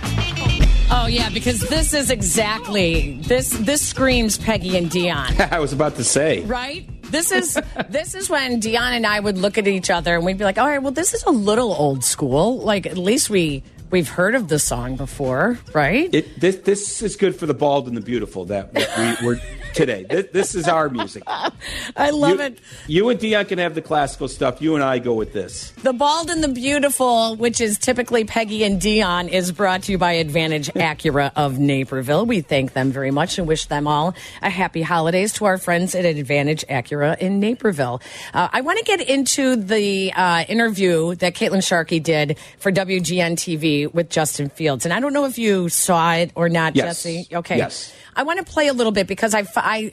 [0.90, 3.50] Oh yeah, because this is exactly this.
[3.50, 5.50] This screams Peggy and Dionne.
[5.52, 6.88] I was about to say, right?
[7.10, 10.38] This is this is when Dionne and I would look at each other and we'd
[10.38, 12.58] be like, "All right, well, this is a little old school.
[12.58, 17.16] Like at least we we've heard of the song before, right?" It, this this is
[17.16, 18.44] good for the bald and the beautiful.
[18.46, 19.40] That, that we, we're
[19.78, 20.04] today.
[20.08, 21.22] This, this is our music.
[21.96, 22.58] I love you, it.
[22.86, 24.60] You and Dionne can have the classical stuff.
[24.60, 25.70] You and I go with this.
[25.82, 29.98] The Bald and the Beautiful, which is typically Peggy and Dionne, is brought to you
[29.98, 32.26] by Advantage Acura of Naperville.
[32.26, 35.94] We thank them very much and wish them all a happy holidays to our friends
[35.94, 38.00] at Advantage Acura in Naperville.
[38.34, 43.32] Uh, I want to get into the uh, interview that Caitlin Sharkey did for WGN
[43.34, 44.84] TV with Justin Fields.
[44.84, 47.02] And I don't know if you saw it or not, Yes.
[47.02, 47.28] Jesse.
[47.32, 47.56] Okay.
[47.58, 47.92] Yes.
[48.18, 49.92] I want to play a little bit because I, I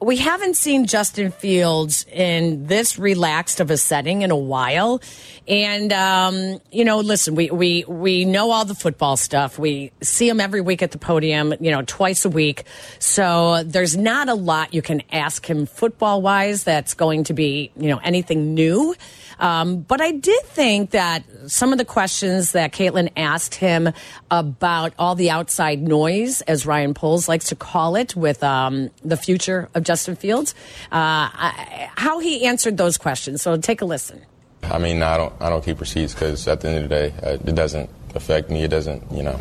[0.00, 5.02] we haven't seen Justin Fields in this relaxed of a setting in a while,
[5.46, 9.58] and um, you know, listen, we we we know all the football stuff.
[9.58, 12.64] We see him every week at the podium, you know, twice a week.
[12.98, 17.72] So there's not a lot you can ask him football wise that's going to be
[17.76, 18.94] you know anything new.
[19.38, 23.92] Um, but I did think that some of the questions that Caitlin asked him
[24.30, 29.16] about all the outside noise, as Ryan Poles likes to call it, with um, the
[29.16, 30.54] future of Justin Fields,
[30.92, 33.42] uh, I, how he answered those questions.
[33.42, 34.22] So take a listen.
[34.62, 35.32] I mean, I don't.
[35.40, 38.50] I don't keep receipts because at the end of the day, uh, it doesn't affect
[38.50, 38.64] me.
[38.64, 39.38] It doesn't, you know,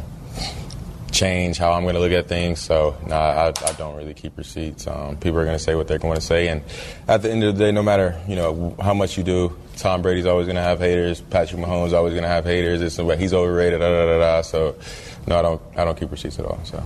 [1.16, 2.60] change how I'm going to look at things.
[2.60, 4.86] So, no, I, I don't really keep receipts.
[4.88, 6.62] Um, people are going to say what they're going to say, and
[7.08, 10.02] at the end of the day, no matter you know how much you do, Tom
[10.02, 11.22] Brady's always going to have haters.
[11.22, 12.82] Patrick Mahomes always going to have haters.
[12.82, 13.80] It's he's overrated.
[13.80, 14.42] Da, da, da, da.
[14.42, 14.76] So,
[15.28, 15.62] no, I don't.
[15.76, 16.60] I don't keep receipts at all.
[16.66, 16.84] So.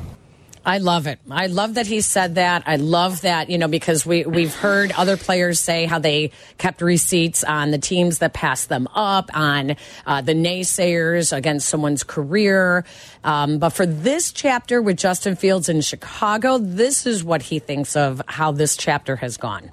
[0.66, 1.20] I love it.
[1.32, 2.64] I love that he said that.
[2.66, 6.82] I love that, you know, because we, we've heard other players say how they kept
[6.82, 12.84] receipts on the teams that passed them up, on uh, the naysayers against someone's career.
[13.24, 17.96] Um, but for this chapter with Justin Fields in Chicago, this is what he thinks
[17.96, 19.72] of how this chapter has gone.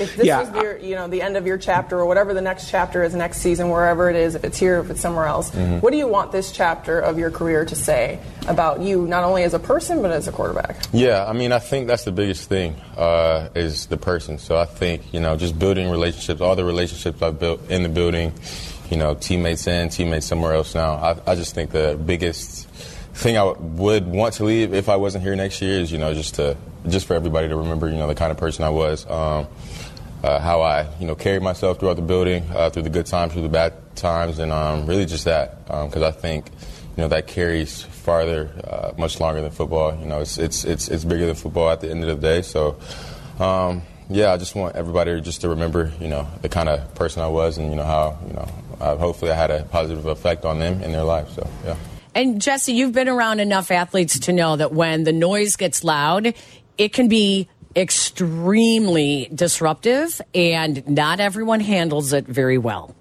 [0.00, 2.40] If this Yeah, was your, you know, the end of your chapter or whatever the
[2.40, 5.50] next chapter is next season, wherever it is, if it's here, if it's somewhere else,
[5.50, 5.78] Mm-hmm.
[5.80, 9.42] what do you want this chapter of your career to say about you, not only
[9.42, 10.76] as a person but as a quarterback?
[10.92, 14.38] Yeah, I mean, I think that's the biggest thing uh, is the person.
[14.38, 17.88] So I think you know, just building relationships, all the relationships I've built in the
[17.88, 18.32] building,
[18.90, 20.94] you know, teammates in, teammates somewhere else now.
[20.94, 22.68] I, I just think the biggest
[23.14, 26.12] thing I would want to leave if I wasn't here next year is you know
[26.12, 26.54] just to
[26.86, 29.08] just for everybody to remember you know the kind of person I was.
[29.10, 29.46] Um,
[30.22, 33.32] uh, how I, you know, carried myself throughout the building, uh, through the good times,
[33.32, 36.50] through the bad times, and um, really just that, because I think,
[36.96, 39.98] you know, that carries farther, uh, much longer than football.
[39.98, 42.42] You know, it's it's it's it's bigger than football at the end of the day.
[42.42, 42.78] So,
[43.38, 47.22] um, yeah, I just want everybody just to remember, you know, the kind of person
[47.22, 48.48] I was, and you know how, you know,
[48.80, 51.28] uh, hopefully I had a positive effect on them in their life.
[51.30, 51.76] So, yeah.
[52.14, 56.32] And Jesse, you've been around enough athletes to know that when the noise gets loud,
[56.78, 62.94] it can be extremely disruptive, and not everyone handles it very well.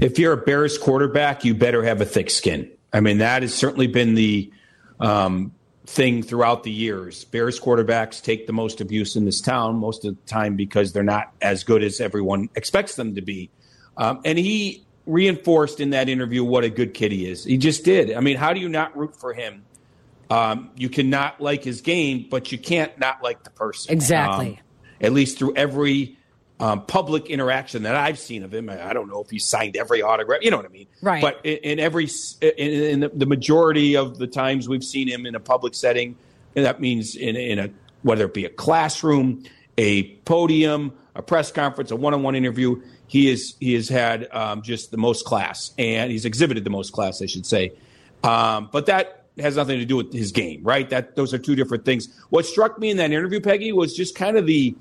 [0.00, 2.70] If you're a Bears quarterback, you better have a thick skin.
[2.92, 4.52] I mean, that has certainly been the
[5.00, 5.52] um,
[5.86, 7.24] thing throughout the years.
[7.24, 11.02] Bears quarterbacks take the most abuse in this town most of the time because they're
[11.02, 13.50] not as good as everyone expects them to be.
[13.96, 17.44] Um, and he reinforced in that interview what a good kid he is.
[17.44, 18.12] He just did.
[18.12, 19.64] I mean, how do you not root for him?
[20.30, 23.92] Um, you cannot like his game, but you can't not like the person.
[23.92, 24.50] Exactly.
[24.50, 24.58] Um,
[25.00, 26.16] at least through every
[26.60, 28.68] um, public interaction that I've seen of him.
[28.68, 30.42] I, I don't know if he signed every autograph.
[30.42, 30.86] You know what I mean?
[31.02, 31.22] Right.
[31.22, 32.08] But in, in every,
[32.40, 36.16] in, in the, the majority of the times we've seen him in a public setting,
[36.54, 37.70] and that means in, in a
[38.02, 39.44] whether it be a classroom,
[39.76, 44.90] a podium, a press conference, a one-on-one interview, he is he has had um, just
[44.90, 47.72] the most class, and he's exhibited the most class, I should say.
[48.22, 50.88] Um, but that has nothing to do with his game, right?
[50.90, 52.08] That those are two different things.
[52.30, 54.74] What struck me in that interview, Peggy, was just kind of the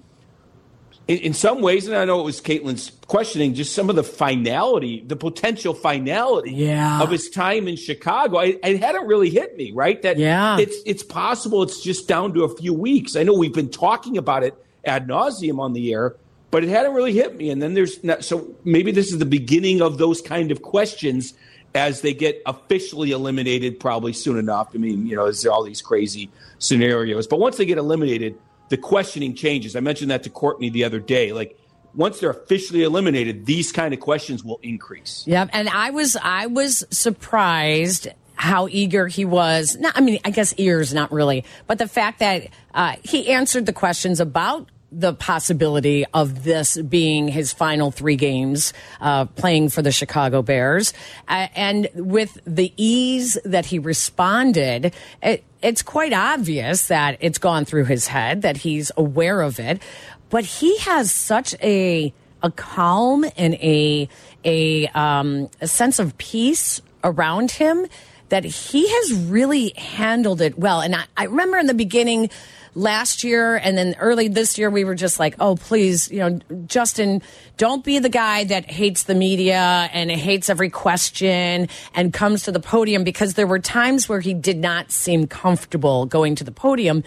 [1.08, 4.04] in, in some ways, and I know it was Caitlin's questioning, just some of the
[4.04, 7.02] finality, the potential finality Yeah.
[7.02, 8.38] of his time in Chicago.
[8.38, 10.00] I, it hadn't really hit me, right?
[10.04, 10.60] That Yeah.
[10.60, 13.16] it's it's possible it's just down to a few weeks.
[13.16, 14.54] I know we've been talking about it
[14.86, 16.16] ad nauseum on the air,
[16.52, 17.50] but it hadn't really hit me.
[17.50, 21.34] And then there's not, so maybe this is the beginning of those kind of questions
[21.76, 24.70] as they get officially eliminated, probably soon enough.
[24.74, 28.38] I mean, you know, there's all these crazy scenarios, but once they get eliminated,
[28.70, 29.76] the questioning changes.
[29.76, 31.34] I mentioned that to Courtney the other day.
[31.34, 31.60] Like
[31.94, 35.24] once they're officially eliminated, these kind of questions will increase.
[35.28, 39.78] Yep, and I was I was surprised how eager he was.
[39.78, 43.66] Not, I mean, I guess ears, not really, but the fact that uh, he answered
[43.66, 49.82] the questions about the possibility of this being his final three games uh, playing for
[49.82, 50.94] the Chicago Bears,
[51.28, 57.66] uh, and with the ease that he responded, it, it's quite obvious that it's gone
[57.66, 59.82] through his head that he's aware of it,
[60.30, 64.08] but he has such a a calm and a
[64.46, 67.86] a, um, a sense of peace around him
[68.30, 70.82] that he has really handled it well.
[70.82, 72.30] And I, I remember in the beginning,
[72.76, 76.40] last year and then early this year, we were just like, oh, please, you know,
[76.66, 77.22] Justin,
[77.58, 82.52] don't be the guy that hates the media and hates every question and comes to
[82.52, 86.52] the podium because there were times where he did not seem comfortable going to the
[86.52, 87.04] podium.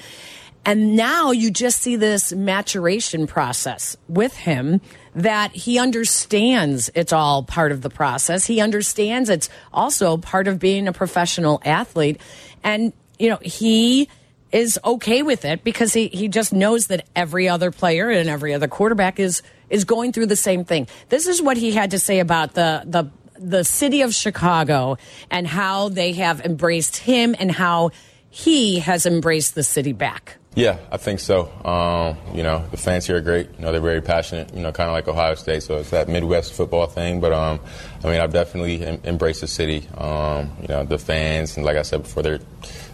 [0.64, 4.80] And now you just see this maturation process with him
[5.14, 8.46] that he understands it's all part of the process.
[8.46, 12.20] He understands it's also part of being a professional athlete.
[12.62, 14.08] And, you know, he
[14.52, 18.54] is okay with it because he, he just knows that every other player and every
[18.54, 20.86] other quarterback is is going through the same thing.
[21.08, 24.98] This is what he had to say about the the the city of Chicago
[25.30, 27.90] and how they have embraced him and how
[28.30, 30.36] he has embraced the city back.
[30.54, 31.50] Yeah, I think so.
[31.64, 33.48] Um, you know, the fans here are great.
[33.56, 34.54] You know, they're very passionate.
[34.54, 37.20] You know, kind of like Ohio State, so it's that Midwest football thing.
[37.20, 37.58] But um,
[38.04, 39.88] I mean, I've definitely em- embraced the city.
[39.96, 42.40] Um, you know, the fans, and like I said before, they're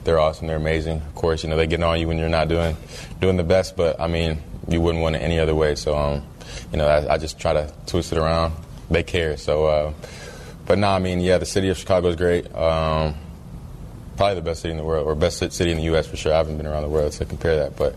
[0.09, 0.47] they're awesome.
[0.47, 1.03] They're amazing.
[1.03, 2.75] Of course, you know, they get on you when you're not doing
[3.21, 3.77] doing the best.
[3.77, 5.75] But I mean, you wouldn't want it any other way.
[5.75, 6.25] So, um,
[6.73, 8.55] you know, I, I, just try to twist it around.
[8.91, 9.37] They care.
[9.37, 9.93] So, uh,
[10.65, 12.47] but no, nah, I mean, yeah, the city of Chicago is great.
[12.55, 13.17] Um,
[14.17, 16.07] probably the best city in the world, or best city in the U.S.
[16.07, 16.33] for sure.
[16.33, 17.95] I haven't been around the world to compare that, but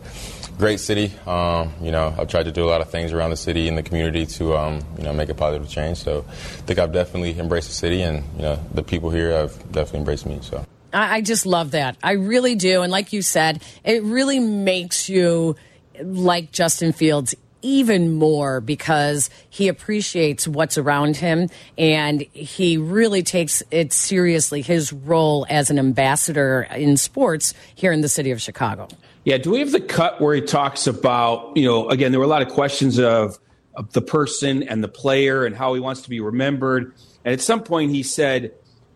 [0.58, 1.14] great city.
[1.26, 3.78] Um, you know, I've tried to do a lot of things around the city and
[3.78, 6.00] the community to, um, you know, make a positive change.
[6.00, 6.34] So I
[6.66, 10.26] think I've definitely embraced the city, and you know, the people here have definitely embraced
[10.26, 10.40] me.
[10.42, 10.66] So.
[10.94, 11.98] I just love that.
[12.04, 12.82] I really do.
[12.82, 15.56] And like you said, it really makes you
[16.04, 23.62] like Justin Fields even more because he appreciates what's around him and he really takes
[23.72, 28.88] it seriously his role as an ambassador in sports here in the city of Chicago.
[29.24, 32.26] Yeah, do we have the cut where he talks about, you know, again, there were
[32.26, 33.38] a lot of questions of,
[33.76, 36.94] of the person and the player and how he wants to be remembered.
[37.24, 38.54] And at some point he said,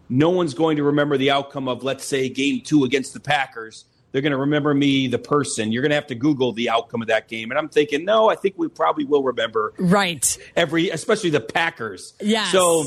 [0.10, 3.86] no one's going to remember the outcome of, let's say, game two against the Packers
[4.16, 5.74] they're going to remember me, the person.
[5.74, 7.52] You're going to have to Google the outcome of that game.
[7.52, 9.74] And I'm thinking, no, I think we probably will remember.
[9.78, 10.38] Right.
[10.56, 12.14] Every, especially the Packers.
[12.22, 12.46] Yeah.
[12.46, 12.86] So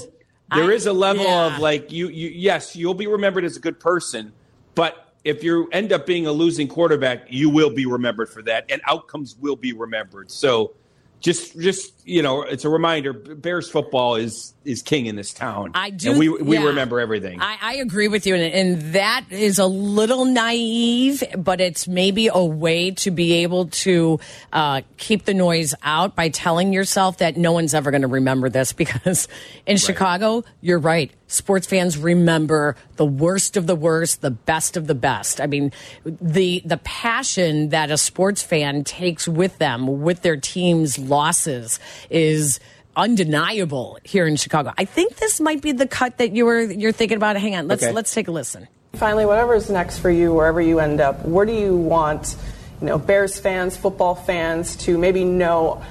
[0.55, 1.55] there I, is a level yeah.
[1.55, 4.33] of like, you, you, yes, you'll be remembered as a good person,
[4.75, 8.65] but if you end up being a losing quarterback, you will be remembered for that,
[8.71, 10.31] and outcomes will be remembered.
[10.31, 10.73] So,
[11.21, 13.13] just just you know, it's a reminder.
[13.13, 15.73] Bears football is is king in this town.
[15.75, 16.11] I do.
[16.11, 16.65] And we we yeah.
[16.65, 17.41] remember everything.
[17.41, 22.29] I, I agree with you, and, and that is a little naive, but it's maybe
[22.29, 24.21] a way to be able to
[24.53, 28.49] uh, keep the noise out by telling yourself that no one's ever going to remember
[28.49, 28.75] this.
[28.79, 29.27] Because
[29.67, 29.81] in right.
[29.81, 31.11] Chicago, you're right.
[31.29, 35.41] Sports fans remember the worst of the worst, the best of the best.
[35.41, 35.73] I mean,
[36.05, 42.61] the the passion that a sports fan takes with them with their team's losses is
[42.97, 44.73] undeniable here in Chicago.
[44.79, 47.37] I think this might be the cut that you were you're thinking about.
[47.37, 47.93] Hang on, let's okay.
[47.93, 48.67] let's take a listen.
[48.95, 52.37] Finally, whatever's next for you, wherever you end up, where do you want,
[52.81, 55.85] you know, Bears fans, football fans to maybe know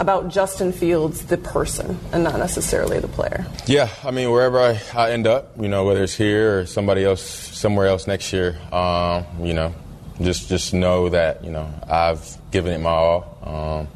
[0.00, 3.46] about Justin Fields, the person, and not necessarily the player?
[3.66, 7.04] Yeah, I mean, wherever I, I end up, you know, whether it's here or somebody
[7.04, 9.74] else, somewhere else next year, um, you know,
[10.22, 13.38] just just know that you know I've given it my all.
[13.42, 13.88] Um,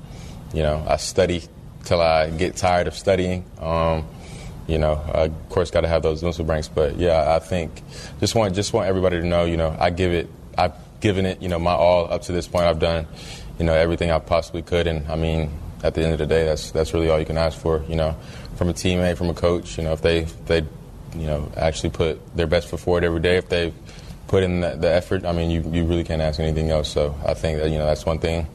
[0.55, 1.43] you know, I study
[1.85, 3.45] till I get tired of studying.
[3.59, 4.07] Um,
[4.67, 6.69] you know, I, of course, got to have those mental breaks.
[6.69, 7.83] But yeah, I think
[8.21, 11.43] just want just want everybody to know, you know, I give it, I've given it,
[11.43, 12.67] you know, my all up to this point.
[12.67, 13.07] I've done,
[13.59, 15.51] you know, everything I possibly could, and I mean,
[15.85, 17.95] at the end of the day, that's that's really all you can ask for, you
[17.95, 18.17] know,
[18.57, 19.77] from a teammate, from a coach.
[19.77, 20.63] You know, if they they,
[21.15, 23.73] you know, actually put their best foot forward every day, if they
[24.27, 26.89] put in the, the effort, I mean, you you really can't ask anything else.
[26.89, 28.47] So I think that you know that's one thing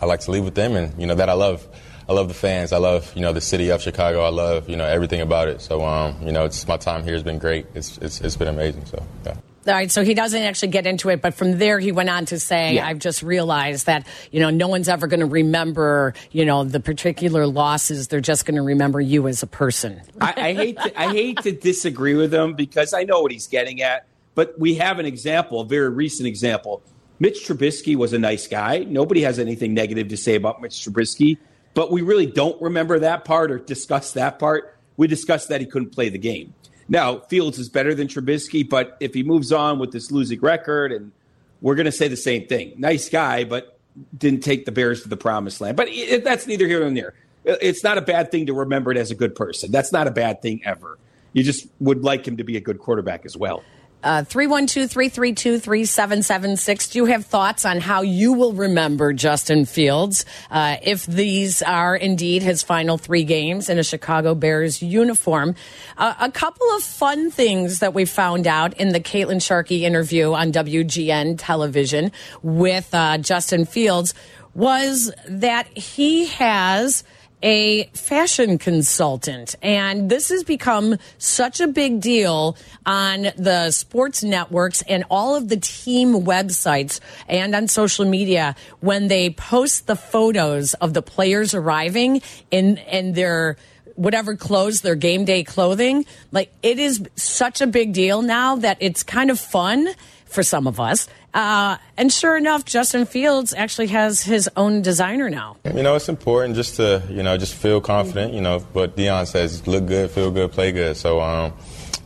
[0.00, 1.66] I like to leave with them, and you know that I love.
[2.06, 2.74] I love the fans.
[2.74, 4.24] I love you know the city of Chicago.
[4.24, 5.62] I love you know everything about it.
[5.62, 7.66] So um, you know, it's my time here has been great.
[7.74, 8.84] It's it's, it's been amazing.
[8.84, 9.36] So yeah.
[9.66, 12.26] All right, so he doesn't actually get into it, but from there he went on
[12.26, 12.86] to say, Yeah.
[12.86, 16.80] "I've just realized that you know no one's ever going to remember you know the
[16.80, 18.08] particular losses.
[18.08, 21.38] They're just going to remember you as a person." I, I hate to, I hate
[21.42, 24.06] to disagree with him because I know what he's getting at.
[24.34, 26.82] But we have an example, a very recent example.
[27.20, 28.78] Mitch Trubisky was a nice guy.
[28.80, 31.38] Nobody has anything negative to say about Mitch Trubisky,
[31.72, 34.76] but we really don't remember that part or discuss that part.
[34.96, 36.52] We discussed that he couldn't play the game.
[36.88, 40.92] Now, Fields is better than Trubisky, but if he moves on with this losing record,
[40.92, 41.12] and
[41.60, 42.74] we're going to say the same thing.
[42.76, 43.78] Nice guy, but
[44.16, 45.76] didn't take the Bears to the promised land.
[45.76, 47.14] But it, that's neither here nor there.
[47.44, 49.70] It's not a bad thing to remember it as a good person.
[49.70, 50.98] That's not a bad thing ever.
[51.32, 53.62] You just would like him to be a good quarterback as well.
[54.04, 56.88] 312 332 3776.
[56.90, 61.96] Do you have thoughts on how you will remember Justin Fields uh, if these are
[61.96, 65.54] indeed his final three games in a Chicago Bears uniform?
[65.96, 70.32] Uh, a couple of fun things that we found out in the Caitlin Sharkey interview
[70.34, 74.14] on WGN television with uh, Justin Fields
[74.54, 77.04] was that he has
[77.44, 79.54] a fashion consultant.
[79.62, 85.48] And this has become such a big deal on the sports networks and all of
[85.48, 91.52] the team websites and on social media when they post the photos of the players
[91.54, 93.58] arriving in, in their
[93.94, 96.06] whatever clothes, their game day clothing.
[96.32, 99.88] Like it is such a big deal now that it's kind of fun
[100.24, 101.06] for some of us.
[101.34, 105.56] Uh, and sure enough, Justin Fields actually has his own designer now.
[105.64, 109.26] You know, it's important just to, you know, just feel confident, you know, but Deion
[109.26, 110.96] says, look good, feel good, play good.
[110.96, 111.52] So, um,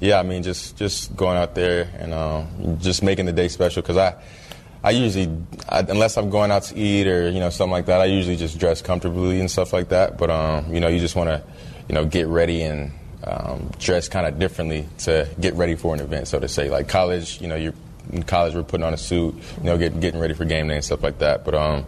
[0.00, 3.82] yeah, I mean, just, just going out there and um, just making the day special
[3.82, 4.14] because I,
[4.82, 5.30] I usually,
[5.68, 8.36] I, unless I'm going out to eat or, you know, something like that, I usually
[8.36, 10.16] just dress comfortably and stuff like that.
[10.16, 11.42] But, um, you know, you just want to,
[11.86, 12.92] you know, get ready and
[13.24, 16.70] um, dress kind of differently to get ready for an event, so to say.
[16.70, 17.74] Like college, you know, you're
[18.12, 20.74] in college we're putting on a suit, you know, get, getting ready for game day
[20.76, 21.44] and stuff like that.
[21.44, 21.84] But um,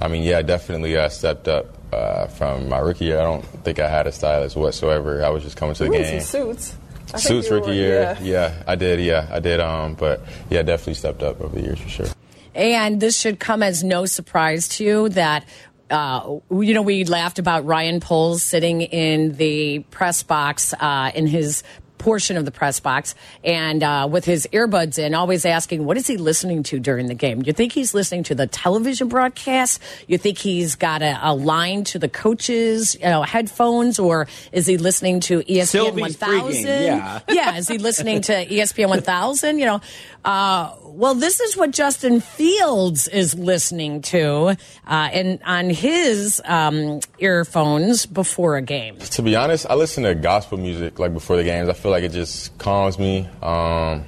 [0.00, 3.18] I mean, yeah, definitely uh, stepped up uh, from my rookie year.
[3.18, 5.24] I don't think I had a stylist whatsoever.
[5.24, 6.20] I was just coming to the Ooh, game.
[6.20, 6.74] some suits.
[7.14, 8.50] I Suits you were- rookie year, yeah.
[8.52, 8.62] yeah.
[8.66, 9.60] I did, yeah, I did.
[9.60, 12.06] Um, but yeah, definitely stepped up over the years for sure.
[12.54, 15.44] And this should come as no surprise to you that.
[15.90, 21.26] Uh, you know, we laughed about Ryan Poles sitting in the press box uh, in
[21.26, 21.62] his
[21.98, 26.06] portion of the press box and uh, with his earbuds in, always asking, what is
[26.06, 27.42] he listening to during the game?
[27.44, 29.80] You think he's listening to the television broadcast?
[30.06, 34.66] You think he's got a, a line to the coaches, you know, headphones, or is
[34.66, 36.64] he listening to ESPN Sylvie's 1000?
[36.64, 37.20] yeah.
[37.28, 39.58] yeah, is he listening to ESPN 1000?
[39.58, 39.80] You know,
[40.24, 47.00] uh, well, this is what Justin Fields is listening to uh, in, on his um,
[47.18, 48.98] earphones before a game.
[48.98, 51.68] To be honest, I listen to gospel music like before the games.
[51.68, 53.28] I feel like it just calms me.
[53.42, 54.04] Um,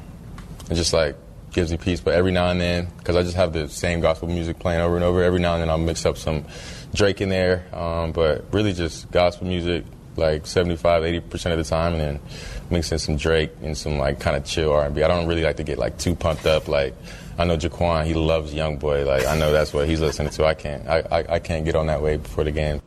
[0.71, 1.17] it just like
[1.53, 2.01] gives me peace.
[2.01, 4.97] But every now and then, because I just have the same gospel music playing over
[4.97, 6.45] and over, every now and then I'll mix up some
[6.95, 7.65] Drake in there.
[7.75, 9.85] Um, but really just gospel music
[10.17, 12.21] like 75, 80% of the time, and then
[12.71, 15.03] mix in some Drake and some like kind of chill R&B.
[15.03, 16.69] I don't really like to get like too pumped up.
[16.69, 16.95] Like
[17.39, 19.05] I know Jaquan, he loves Young Boy.
[19.05, 20.45] Like I know that's what he's listening to.
[20.45, 22.81] I can't, I, I, I can't get on that way before the game.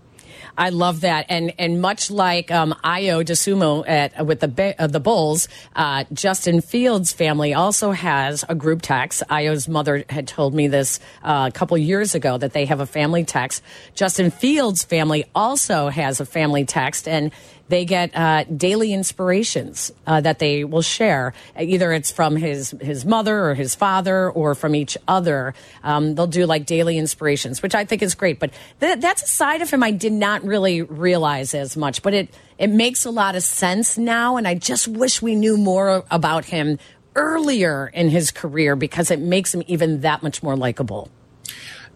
[0.57, 4.99] I love that, and and much like um, Ayo Dosunmu at with the uh, the
[4.99, 9.23] Bulls, uh, Justin Fields' family also has a group text.
[9.29, 12.85] Ayo's mother had told me this uh, a couple years ago that they have a
[12.85, 13.63] family text.
[13.95, 17.31] Justin Fields' family also has a family text, and
[17.69, 21.33] they get uh, daily inspirations uh, that they will share.
[21.57, 25.53] Either it's from his his mother or his father or from each other.
[25.83, 28.39] Um, they'll do like daily inspirations, which I think is great.
[28.39, 32.01] But th- that's a side of him I did not really realize as much.
[32.01, 35.57] But it it makes a lot of sense now, and I just wish we knew
[35.57, 36.79] more about him
[37.15, 41.09] earlier in his career because it makes him even that much more likable.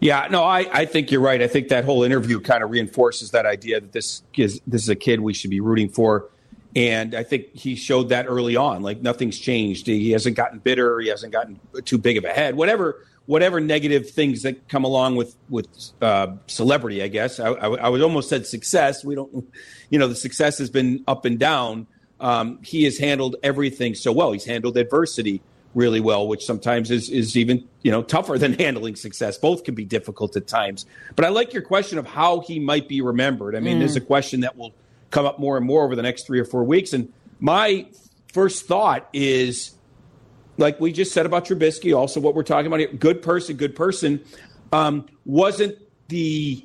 [0.00, 1.42] Yeah, no, I, I think you're right.
[1.42, 4.88] I think that whole interview kind of reinforces that idea that this is this is
[4.88, 6.30] a kid we should be rooting for.
[6.76, 8.82] And I think he showed that early on.
[8.82, 9.86] Like nothing's changed.
[9.86, 11.00] He hasn't gotten bitter.
[11.00, 12.54] He hasn't gotten too big of a head.
[12.54, 15.66] Whatever whatever negative things that come along with with
[16.00, 17.40] uh, celebrity, I guess.
[17.40, 19.04] I, I, I would almost said success.
[19.04, 19.52] We don't,
[19.90, 21.88] you know, the success has been up and down.
[22.20, 24.32] Um, he has handled everything so well.
[24.32, 25.42] He's handled adversity
[25.74, 29.38] really well, which sometimes is is even you know tougher than handling success.
[29.38, 30.86] Both can be difficult at times.
[31.16, 33.54] But I like your question of how he might be remembered.
[33.54, 34.72] I mean, there's a question that will
[35.10, 36.92] come up more and more over the next three or four weeks.
[36.92, 37.86] And my
[38.32, 39.74] first thought is,
[40.56, 43.74] like we just said about Trubisky, also what we're talking about here, good person, good
[43.74, 44.22] person,
[44.72, 45.76] um, wasn't
[46.08, 46.64] the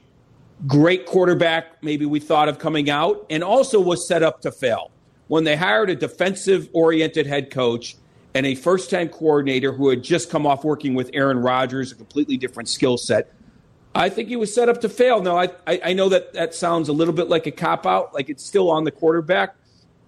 [0.67, 4.91] great quarterback maybe we thought of coming out, and also was set up to fail.
[5.27, 7.95] When they hired a defensive oriented head coach
[8.35, 11.95] and a first time coordinator who had just come off working with Aaron Rodgers, a
[11.95, 13.33] completely different skill set,
[13.95, 15.21] I think he was set up to fail.
[15.21, 18.13] Now, I, I, I know that that sounds a little bit like a cop out,
[18.13, 19.55] like it's still on the quarterback.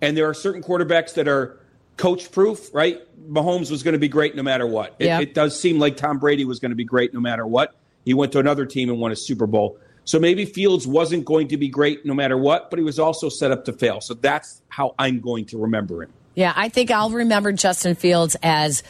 [0.01, 1.59] And there are certain quarterbacks that are
[1.97, 3.01] coach proof, right?
[3.29, 4.95] Mahomes was going to be great no matter what.
[4.99, 5.19] It, Yeah.
[5.19, 7.75] it does seem like Tom Brady was going to be great no matter what.
[8.05, 9.77] He went to another team and won a Super Bowl.
[10.03, 13.29] So maybe Fields wasn't going to be great no matter what, but he was also
[13.29, 14.01] set up to fail.
[14.01, 16.13] So that's how I'm going to remember him.
[16.35, 18.83] Yeah, I think I'll remember Justin Fields as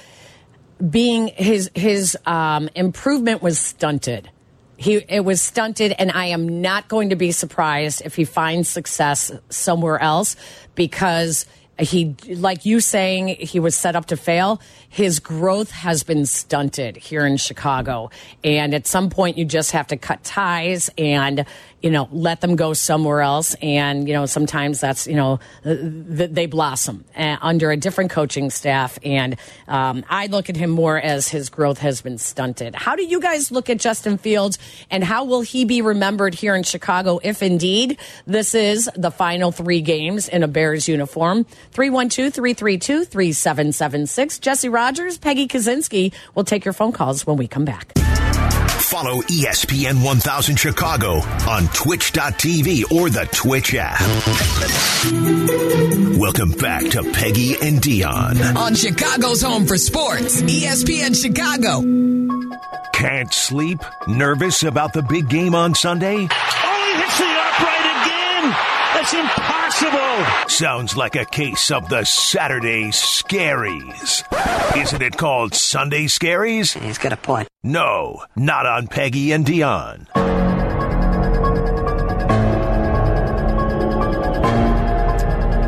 [0.90, 4.30] being his his um, improvement was stunted.
[4.78, 8.68] He it was stunted, and I am not going to be surprised if he finds
[8.68, 10.36] success somewhere else
[10.74, 11.46] because
[11.78, 14.62] he like you saying he was set up to fail.
[14.90, 18.12] His growth has been stunted here in chicago.
[18.44, 21.46] And at some point you just have to cut ties and
[21.82, 23.56] you know let them go somewhere else.
[23.62, 28.50] And you know sometimes that's you know th they blossom uh, under a different coaching
[28.50, 28.98] staff.
[29.04, 29.36] And
[29.68, 32.74] um, i look at him more as his growth has been stunted.
[32.74, 34.58] How do you guys look at justin fields?
[34.90, 39.52] And how will he be remembered here in chicago if indeed this is the final
[39.52, 41.46] three games in a bears uniform
[41.76, 44.40] 312-332-3776.
[44.40, 47.92] Jesse Rogers, Peggy Kusinski will take your phone calls when we come back.
[48.86, 51.16] Follow ESPN 1000 Chicago
[51.50, 54.00] on twitch.tv or the Twitch app.
[56.18, 58.56] Welcome back to Peggy and Dionne.
[58.56, 61.82] On Chicago's home for sports, ESPN Chicago.
[62.94, 63.80] Can't sleep?
[64.08, 66.16] Nervous about the big game on Sunday?
[66.16, 68.56] Oh, he hits the upright again.
[68.94, 69.65] That's impossible.
[70.48, 74.24] Sounds like a case of the Saturday scaries.
[74.78, 76.80] Isn't it called Sunday scaries?
[76.80, 77.50] He's got a point.
[77.62, 80.08] No, not on Peggy and Dionne.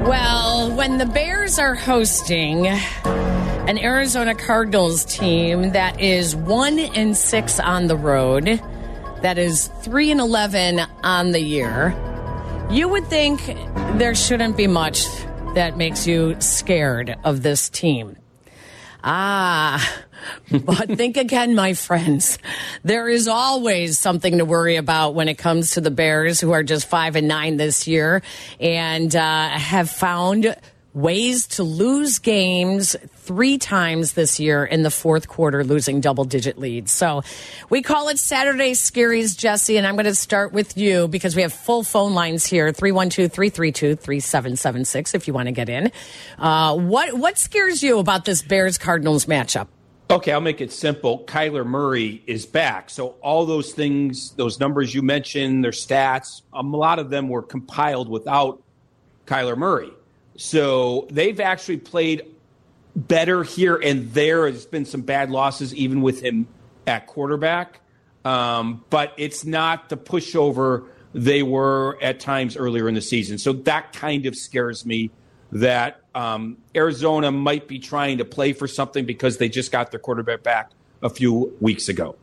[0.08, 7.60] Well, when the Bears are hosting an Arizona Cardinals team that is 1 and 6
[7.60, 8.46] on the road,
[9.22, 11.94] that is 3 and 11 on the year,
[12.70, 13.46] you would think
[13.98, 15.06] there shouldn't be much
[15.56, 18.18] that makes you scared of this team.
[19.04, 20.04] Ah,
[20.52, 22.38] but think again, my friends.
[22.84, 26.64] There is always something to worry about when it comes to the Bears, who are
[26.64, 28.22] just five and nine this year
[28.60, 30.56] and uh, have found
[30.98, 36.58] ways to lose games three times this year in the fourth quarter, losing double digit
[36.58, 36.92] leads.
[36.92, 37.22] So
[37.70, 41.44] we call it Saturday Scaries, Jesse, and I'm going to start with you because we
[41.44, 45.92] have full phone lines here 312 332 3776 if you want to get in.
[46.40, 49.68] Uh, what, what scares you about this Bears Cardinals matchup?
[50.10, 51.26] Okay, I'll make it simple.
[51.26, 52.90] Kyler Murray is back.
[52.90, 57.28] So all those things, those numbers you mentioned, their stats, um, a lot of them
[57.28, 58.64] were compiled without
[59.26, 59.92] Kyler Murray.
[60.38, 62.24] So they've actually played
[62.96, 64.50] better here and there.
[64.50, 66.48] There's been some bad losses even with him
[66.88, 67.82] at quarterback.
[68.24, 73.38] Um, but it's not the pushover they were at times earlier in the season.
[73.38, 75.12] So that kind of scares me
[75.52, 80.00] that um, Arizona might be trying to play for something because they just got their
[80.00, 80.72] quarterback back
[81.02, 82.16] a few weeks ago.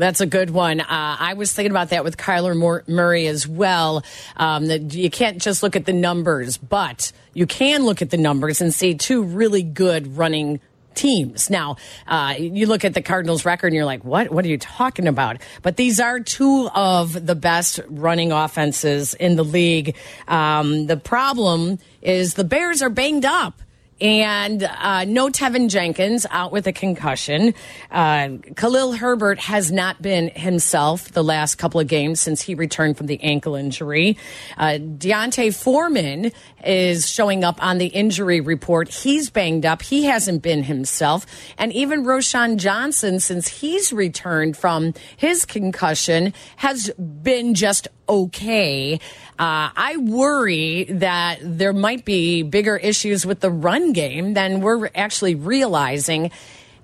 [0.00, 0.80] That's a good one.
[0.80, 4.02] Uh, I was thinking about that with Kyler Murray as well.
[4.36, 8.16] Um, that you can't just look at the numbers, but you can look at the
[8.16, 10.60] numbers and see two really good running
[10.94, 11.50] teams.
[11.50, 11.76] Now,
[12.06, 14.30] uh, you look at the Cardinals record and you're like, what?
[14.30, 15.40] What are you talking about?
[15.62, 19.96] But these are two of the best running offenses in the league.
[20.28, 23.60] Um, the problem is the Bears are banged up
[24.00, 27.54] and uh, no Teven Jenkins out with a concussion.
[27.90, 32.96] Uh, Khalil Herbert has not been himself the last couple of games since he returned
[32.96, 34.16] from the ankle injury.
[34.56, 36.32] Uh, D'Onta Foreman
[36.64, 38.88] is showing up on the injury report.
[38.88, 39.82] He's banged up.
[39.82, 41.26] He hasn't been himself.
[41.58, 48.94] And even Roschon Johnson, since he's returned from his concussion, has been just okay.
[49.38, 54.90] Uh, I worry that there might be bigger issues with the run game than we're
[54.94, 56.30] actually realizing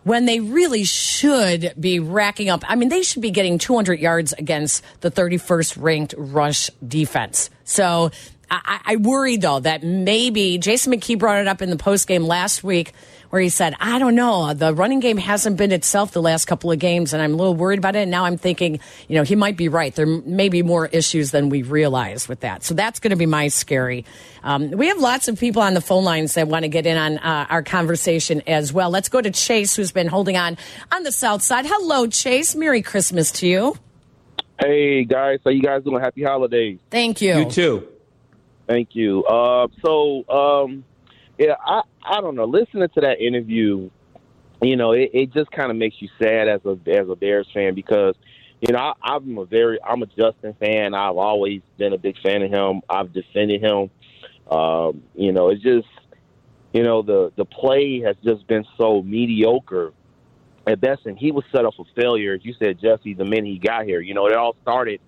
[0.05, 2.63] when they really should be racking up.
[2.67, 7.51] I mean, they should be getting 200 yards against the 31st ranked rush defense.
[7.65, 8.13] So
[8.49, 12.63] I, I worry, though, that maybe Jason McKie brought it up in the postgame last
[12.63, 12.93] week
[13.31, 16.71] where he said, I don't know, the running game hasn't been itself the last couple
[16.71, 18.01] of games, and I'm a little worried about it.
[18.01, 19.95] And now I'm thinking, you know, he might be right.
[19.95, 22.65] There may be more issues than we realize with that.
[22.65, 24.05] So that's going to be my scary.
[24.43, 26.97] Um, we have lots of people on the phone lines that want to get in
[26.97, 28.91] on uh, our conversation as well.
[28.91, 30.57] Let's go to Chase, who's been holding on
[30.93, 31.67] on the south side.
[31.67, 32.55] Hello, Chase.
[32.55, 33.77] Merry Christmas to you.
[34.61, 35.41] Hey, guys.
[35.45, 36.01] How you guys doing?
[36.01, 36.79] Happy holidays.
[36.91, 37.39] Thank you.
[37.39, 37.89] You too.
[38.67, 39.25] Thank you.
[39.25, 40.85] Uh, so, um,
[41.39, 42.45] yeah, I, I don't know.
[42.45, 43.91] Listening to that interview,
[44.63, 47.49] you know, it, it just kind of makes you sad as a as a Bears
[47.53, 48.15] fan because,
[48.61, 50.95] you know, I, I'm a very I'm a Justin fan.
[50.95, 52.83] I've always been a big fan of him.
[52.89, 53.91] I've defended him.
[54.51, 55.89] Um, you know, it's just,
[56.73, 59.93] you know, the the play has just been so mediocre
[60.67, 62.35] at best, and he was set up for failure.
[62.35, 65.01] As you said, Jesse, the minute he got here, you know, it all started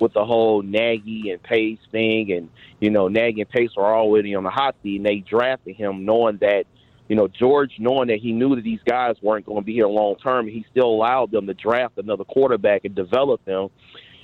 [0.00, 2.48] with the whole Nagy and Pace thing, and
[2.80, 6.04] you know, Nagy and Pace were already on the hot seat, and they drafted him
[6.04, 6.64] knowing that,
[7.08, 9.88] you know, George, knowing that he knew that these guys weren't going to be here
[9.88, 13.68] long term, he still allowed them to draft another quarterback and develop them.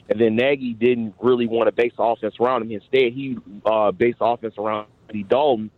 [0.09, 2.73] And then Nagy didn't really want to base offense around him.
[2.73, 5.71] Instead, he uh, based offense around Andy Dalton.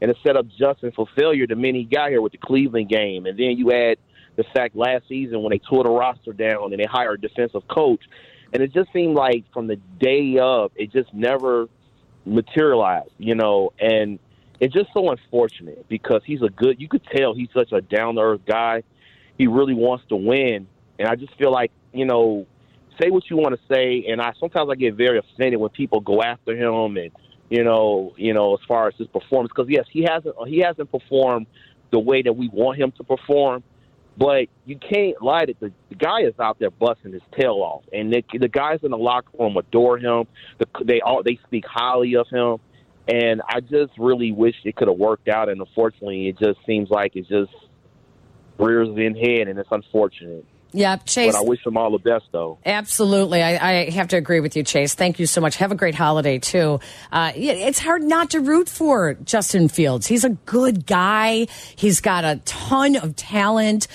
[0.00, 2.88] and it set up Justin for failure the minute he got here with the Cleveland
[2.88, 3.26] game.
[3.26, 3.98] And then you add
[4.36, 7.66] the fact last season when they tore the roster down and they hired a defensive
[7.68, 8.00] coach,
[8.54, 11.68] and it just seemed like from the day of, it just never
[12.24, 14.20] materialized, you know, and
[14.60, 16.80] it's just so unfortunate because he's a good.
[16.80, 18.84] You could tell he's such a down to earth guy.
[19.36, 22.46] He really wants to win, and I just feel like you know,
[23.00, 26.00] say what you want to say, and I sometimes I get very offended when people
[26.00, 27.10] go after him and
[27.50, 30.90] you know, you know, as far as his performance because yes, he hasn't he hasn't
[30.92, 31.46] performed
[31.90, 33.64] the way that we want him to perform.
[34.16, 37.82] But you can't lie that the, the guy is out there busting his tail off,
[37.92, 40.26] and the, the guys in the locker room adore him.
[40.58, 42.58] The, they all they speak highly of him,
[43.08, 45.48] and I just really wish it could have worked out.
[45.48, 47.52] And unfortunately, it just seems like it just
[48.56, 50.44] rears in head, and it's unfortunate.
[50.76, 51.32] Yeah, Chase.
[51.32, 52.58] But I wish him all the best, though.
[52.66, 53.40] Absolutely.
[53.40, 54.94] I, I have to agree with you, Chase.
[54.94, 55.54] Thank you so much.
[55.56, 56.80] Have a great holiday, too.
[57.12, 60.08] Uh, it's hard not to root for Justin Fields.
[60.08, 61.46] He's a good guy,
[61.76, 63.86] he's got a ton of talent,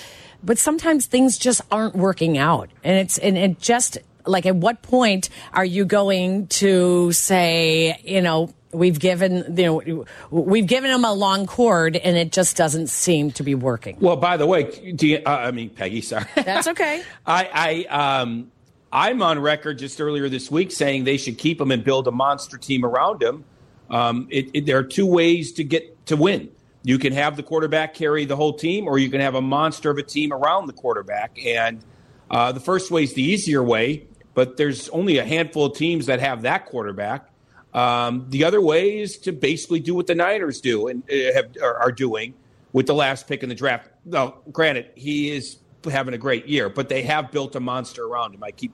[0.42, 2.70] but sometimes things just aren't working out.
[2.82, 8.22] And it's, and it just, like, at what point are you going to say, you
[8.22, 12.88] know, we've given you know we've given him a long cord and it just doesn't
[12.88, 13.96] seem to be working.
[14.00, 16.26] Well by the way you, uh, i mean peggy sorry.
[16.34, 17.02] That's okay.
[17.26, 18.50] I i um
[18.92, 22.12] i'm on record just earlier this week saying they should keep him and build a
[22.12, 23.44] monster team around him
[23.88, 26.50] um, it, it, there are two ways to get to win.
[26.84, 29.90] You can have the quarterback carry the whole team or you can have a monster
[29.90, 31.44] of a team around the quarterback.
[31.44, 31.84] And
[32.30, 36.06] uh, the first way is the easier way but there's only a handful of teams
[36.06, 37.29] that have that quarterback
[37.72, 41.56] um, the other way is to basically do what the Niners do and uh, have,
[41.62, 42.34] are, are, doing
[42.72, 43.88] with the last pick in the draft.
[44.04, 48.34] Now, granted, he is having a great year, but they have built a monster around
[48.34, 48.42] him.
[48.42, 48.72] I keep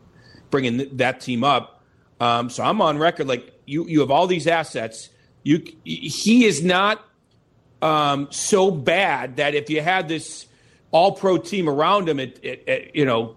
[0.51, 1.83] bringing th- that team up,
[2.21, 3.87] um, so I'm on record like you.
[3.87, 5.11] You have all these assets.
[5.43, 7.05] You he is not
[7.83, 10.47] um, so bad that if you had this
[10.91, 13.37] all pro team around him, it, it, it you know,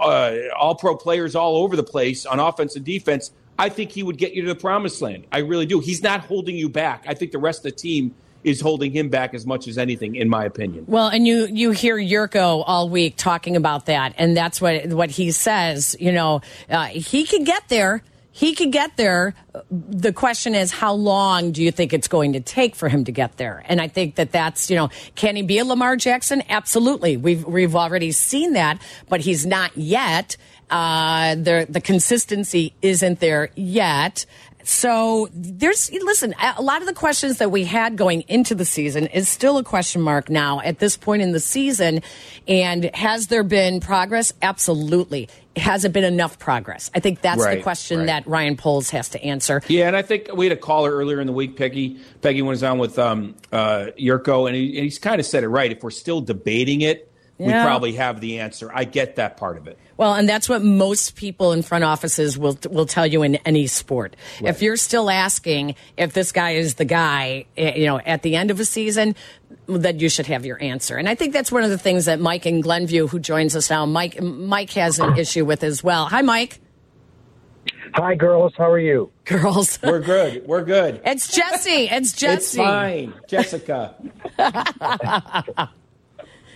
[0.00, 3.30] uh all pro players all over the place on offense and defense
[3.60, 5.26] I think he would get you to the promised land.
[5.30, 5.80] I really do.
[5.80, 7.04] He's not holding you back.
[7.06, 10.16] I think the rest of the team is holding him back as much as anything,
[10.16, 10.84] in my opinion.
[10.88, 15.10] Well, and you you hear Yurko all week talking about that, and that's what what
[15.10, 15.94] he says.
[16.00, 16.40] You know,
[16.70, 18.02] uh, he can get there.
[18.32, 19.34] He can get there.
[19.70, 23.12] The question is, how long do you think it's going to take for him to
[23.12, 23.62] get there?
[23.66, 26.42] And I think that that's, you know, can he be a Lamar Jackson?
[26.48, 27.16] Absolutely.
[27.16, 30.36] We've, we've already seen that, but he's not yet.
[30.70, 34.24] Uh, the the consistency isn't there yet.
[34.62, 39.06] So there's listen, a lot of the questions that we had going into the season
[39.06, 42.02] is still a question mark now at this point in the season.
[42.46, 44.32] And has there been progress?
[44.42, 45.28] Absolutely.
[45.56, 46.90] Has it been enough progress?
[46.94, 48.06] I think that's right, the question right.
[48.06, 49.62] that Ryan Poles has to answer.
[49.66, 51.98] Yeah, and I think we had a caller earlier in the week, Peggy.
[52.22, 55.48] Peggy was on with um, uh, Yurko, and, he, and he's kind of said it
[55.48, 55.72] right.
[55.72, 57.09] If we're still debating it,
[57.40, 57.62] yeah.
[57.62, 58.70] we probably have the answer.
[58.72, 59.78] I get that part of it.
[59.96, 63.66] Well, and that's what most people in front offices will will tell you in any
[63.66, 64.16] sport.
[64.40, 64.50] Right.
[64.50, 68.36] If you're still asking if this guy is the guy, eh, you know, at the
[68.36, 69.14] end of a season,
[69.66, 70.96] then you should have your answer.
[70.96, 73.70] And I think that's one of the things that Mike in Glenview, who joins us
[73.70, 76.06] now, Mike Mike has an issue with as well.
[76.06, 76.60] Hi, Mike.
[77.94, 78.52] Hi, girls.
[78.56, 79.10] How are you?
[79.24, 79.78] Girls.
[79.82, 80.46] We're good.
[80.46, 81.00] We're good.
[81.04, 81.88] It's Jesse.
[81.88, 82.34] It's Jesse.
[82.34, 83.14] It's fine.
[83.26, 83.96] Jessica.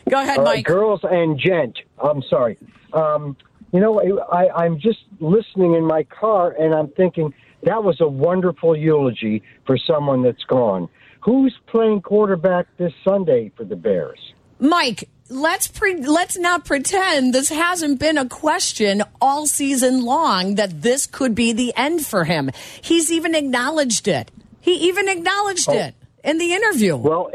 [0.09, 0.65] Go ahead, Mike.
[0.65, 1.79] girls and gent.
[2.03, 2.59] I'm sorry.
[2.93, 3.37] Um,
[3.73, 4.01] you know,
[4.31, 7.35] I, I'm just listening in my car and I'm thinking
[7.65, 10.89] that was a wonderful eulogy for someone that's gone.
[11.21, 14.35] Who's playing quarterback this Sunday for the Bears?
[14.61, 20.83] Mike, let's pre- let's not pretend this hasn't been a question all season long that
[20.83, 22.51] this could be the end for him.
[22.83, 24.31] He's even acknowledged it.
[24.61, 25.73] He even acknowledged oh.
[25.73, 26.97] it in the interview.
[26.97, 27.31] Well,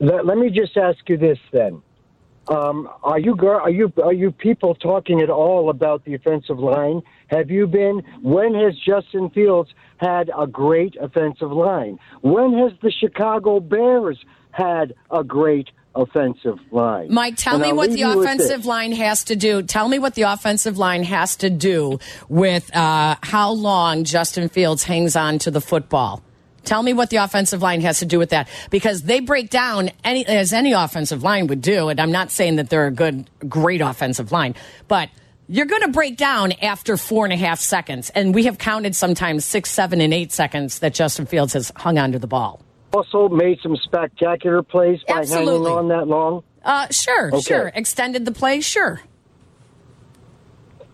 [0.00, 1.82] let, let me just ask you this then.
[2.48, 7.00] Um, are you are you are you people talking at all about the offensive line?
[7.28, 8.02] Have you been?
[8.22, 11.98] When has Justin Fields had a great offensive line?
[12.22, 14.18] When has the Chicago Bears
[14.50, 17.12] had a great offensive line?
[17.12, 19.62] Mike, tell and me I'll what the offensive line has to do.
[19.62, 24.82] Tell me what the offensive line has to do with uh, how long Justin Fields
[24.82, 26.20] hangs on to the football.
[26.64, 29.90] Tell me what the offensive line has to do with that because they break down
[30.04, 31.88] any as any offensive line would do.
[31.88, 34.54] And I'm not saying that they're a good, great offensive line,
[34.86, 35.08] but
[35.48, 38.10] you're going to break down after four and a half seconds.
[38.10, 41.98] And we have counted sometimes six, seven, and eight seconds that Justin Fields has hung
[41.98, 42.60] onto the ball.
[42.92, 45.70] Also made some spectacular plays by Absolutely.
[45.70, 46.44] hanging on that long.
[46.64, 47.40] Uh, sure, okay.
[47.40, 47.72] sure.
[47.74, 49.00] Extended the play, sure.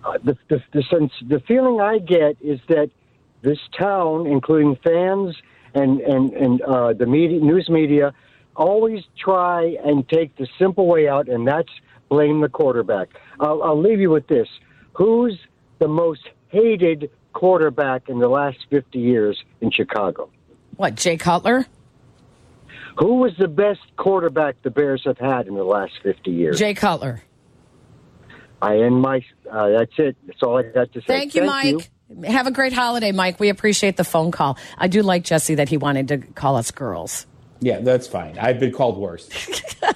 [0.04, 2.90] Uh, the, the, the, sense, the feeling I get is that
[3.42, 5.36] this town, including fans
[5.77, 8.12] and and and uh, the media, news media,
[8.57, 11.68] always try and take the simple way out, and that's
[12.09, 13.09] blame the quarterback.
[13.39, 14.49] I'll, I'll leave you with this:
[14.95, 15.39] Who's
[15.79, 20.31] the most hated quarterback in the last fifty years in Chicago?
[20.77, 21.66] What, Jay Cutler?
[22.99, 26.59] Who was the best quarterback the Bears have had in the last fifty years?
[26.59, 27.22] Jay Cutler.
[28.62, 29.22] I end my.
[29.51, 30.16] Uh, that's it.
[30.27, 31.07] That's all I got to say.
[31.07, 31.91] Thank you, Mike.
[32.24, 33.40] Have a great holiday, Mike.
[33.40, 34.59] We appreciate the phone call.
[34.78, 37.26] I do like Jesse that he wanted to call us girls.
[37.61, 38.38] Yeah, that's fine.
[38.38, 39.28] I've been called worse.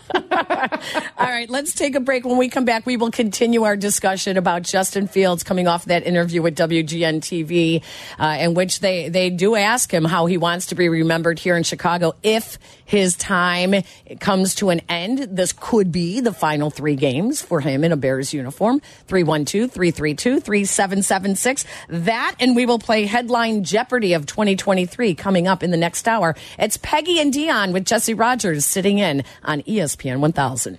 [1.18, 2.24] All right, let's take a break.
[2.24, 6.06] When we come back, we will continue our discussion about Justin Fields coming off that
[6.06, 7.82] interview with WGN TV,
[8.18, 11.56] uh, in which they, they do ask him how he wants to be remembered here
[11.56, 13.74] in Chicago if his time
[14.18, 15.18] comes to an end.
[15.18, 18.80] This could be the final three games for him in a Bears uniform.
[19.06, 21.64] 312 332 3776.
[21.88, 26.34] That, and we will play Headline Jeopardy of 2023 coming up in the next hour.
[26.58, 30.78] It's Peggy and Dionne with Jesse Rogers sitting in on ESPN 1000.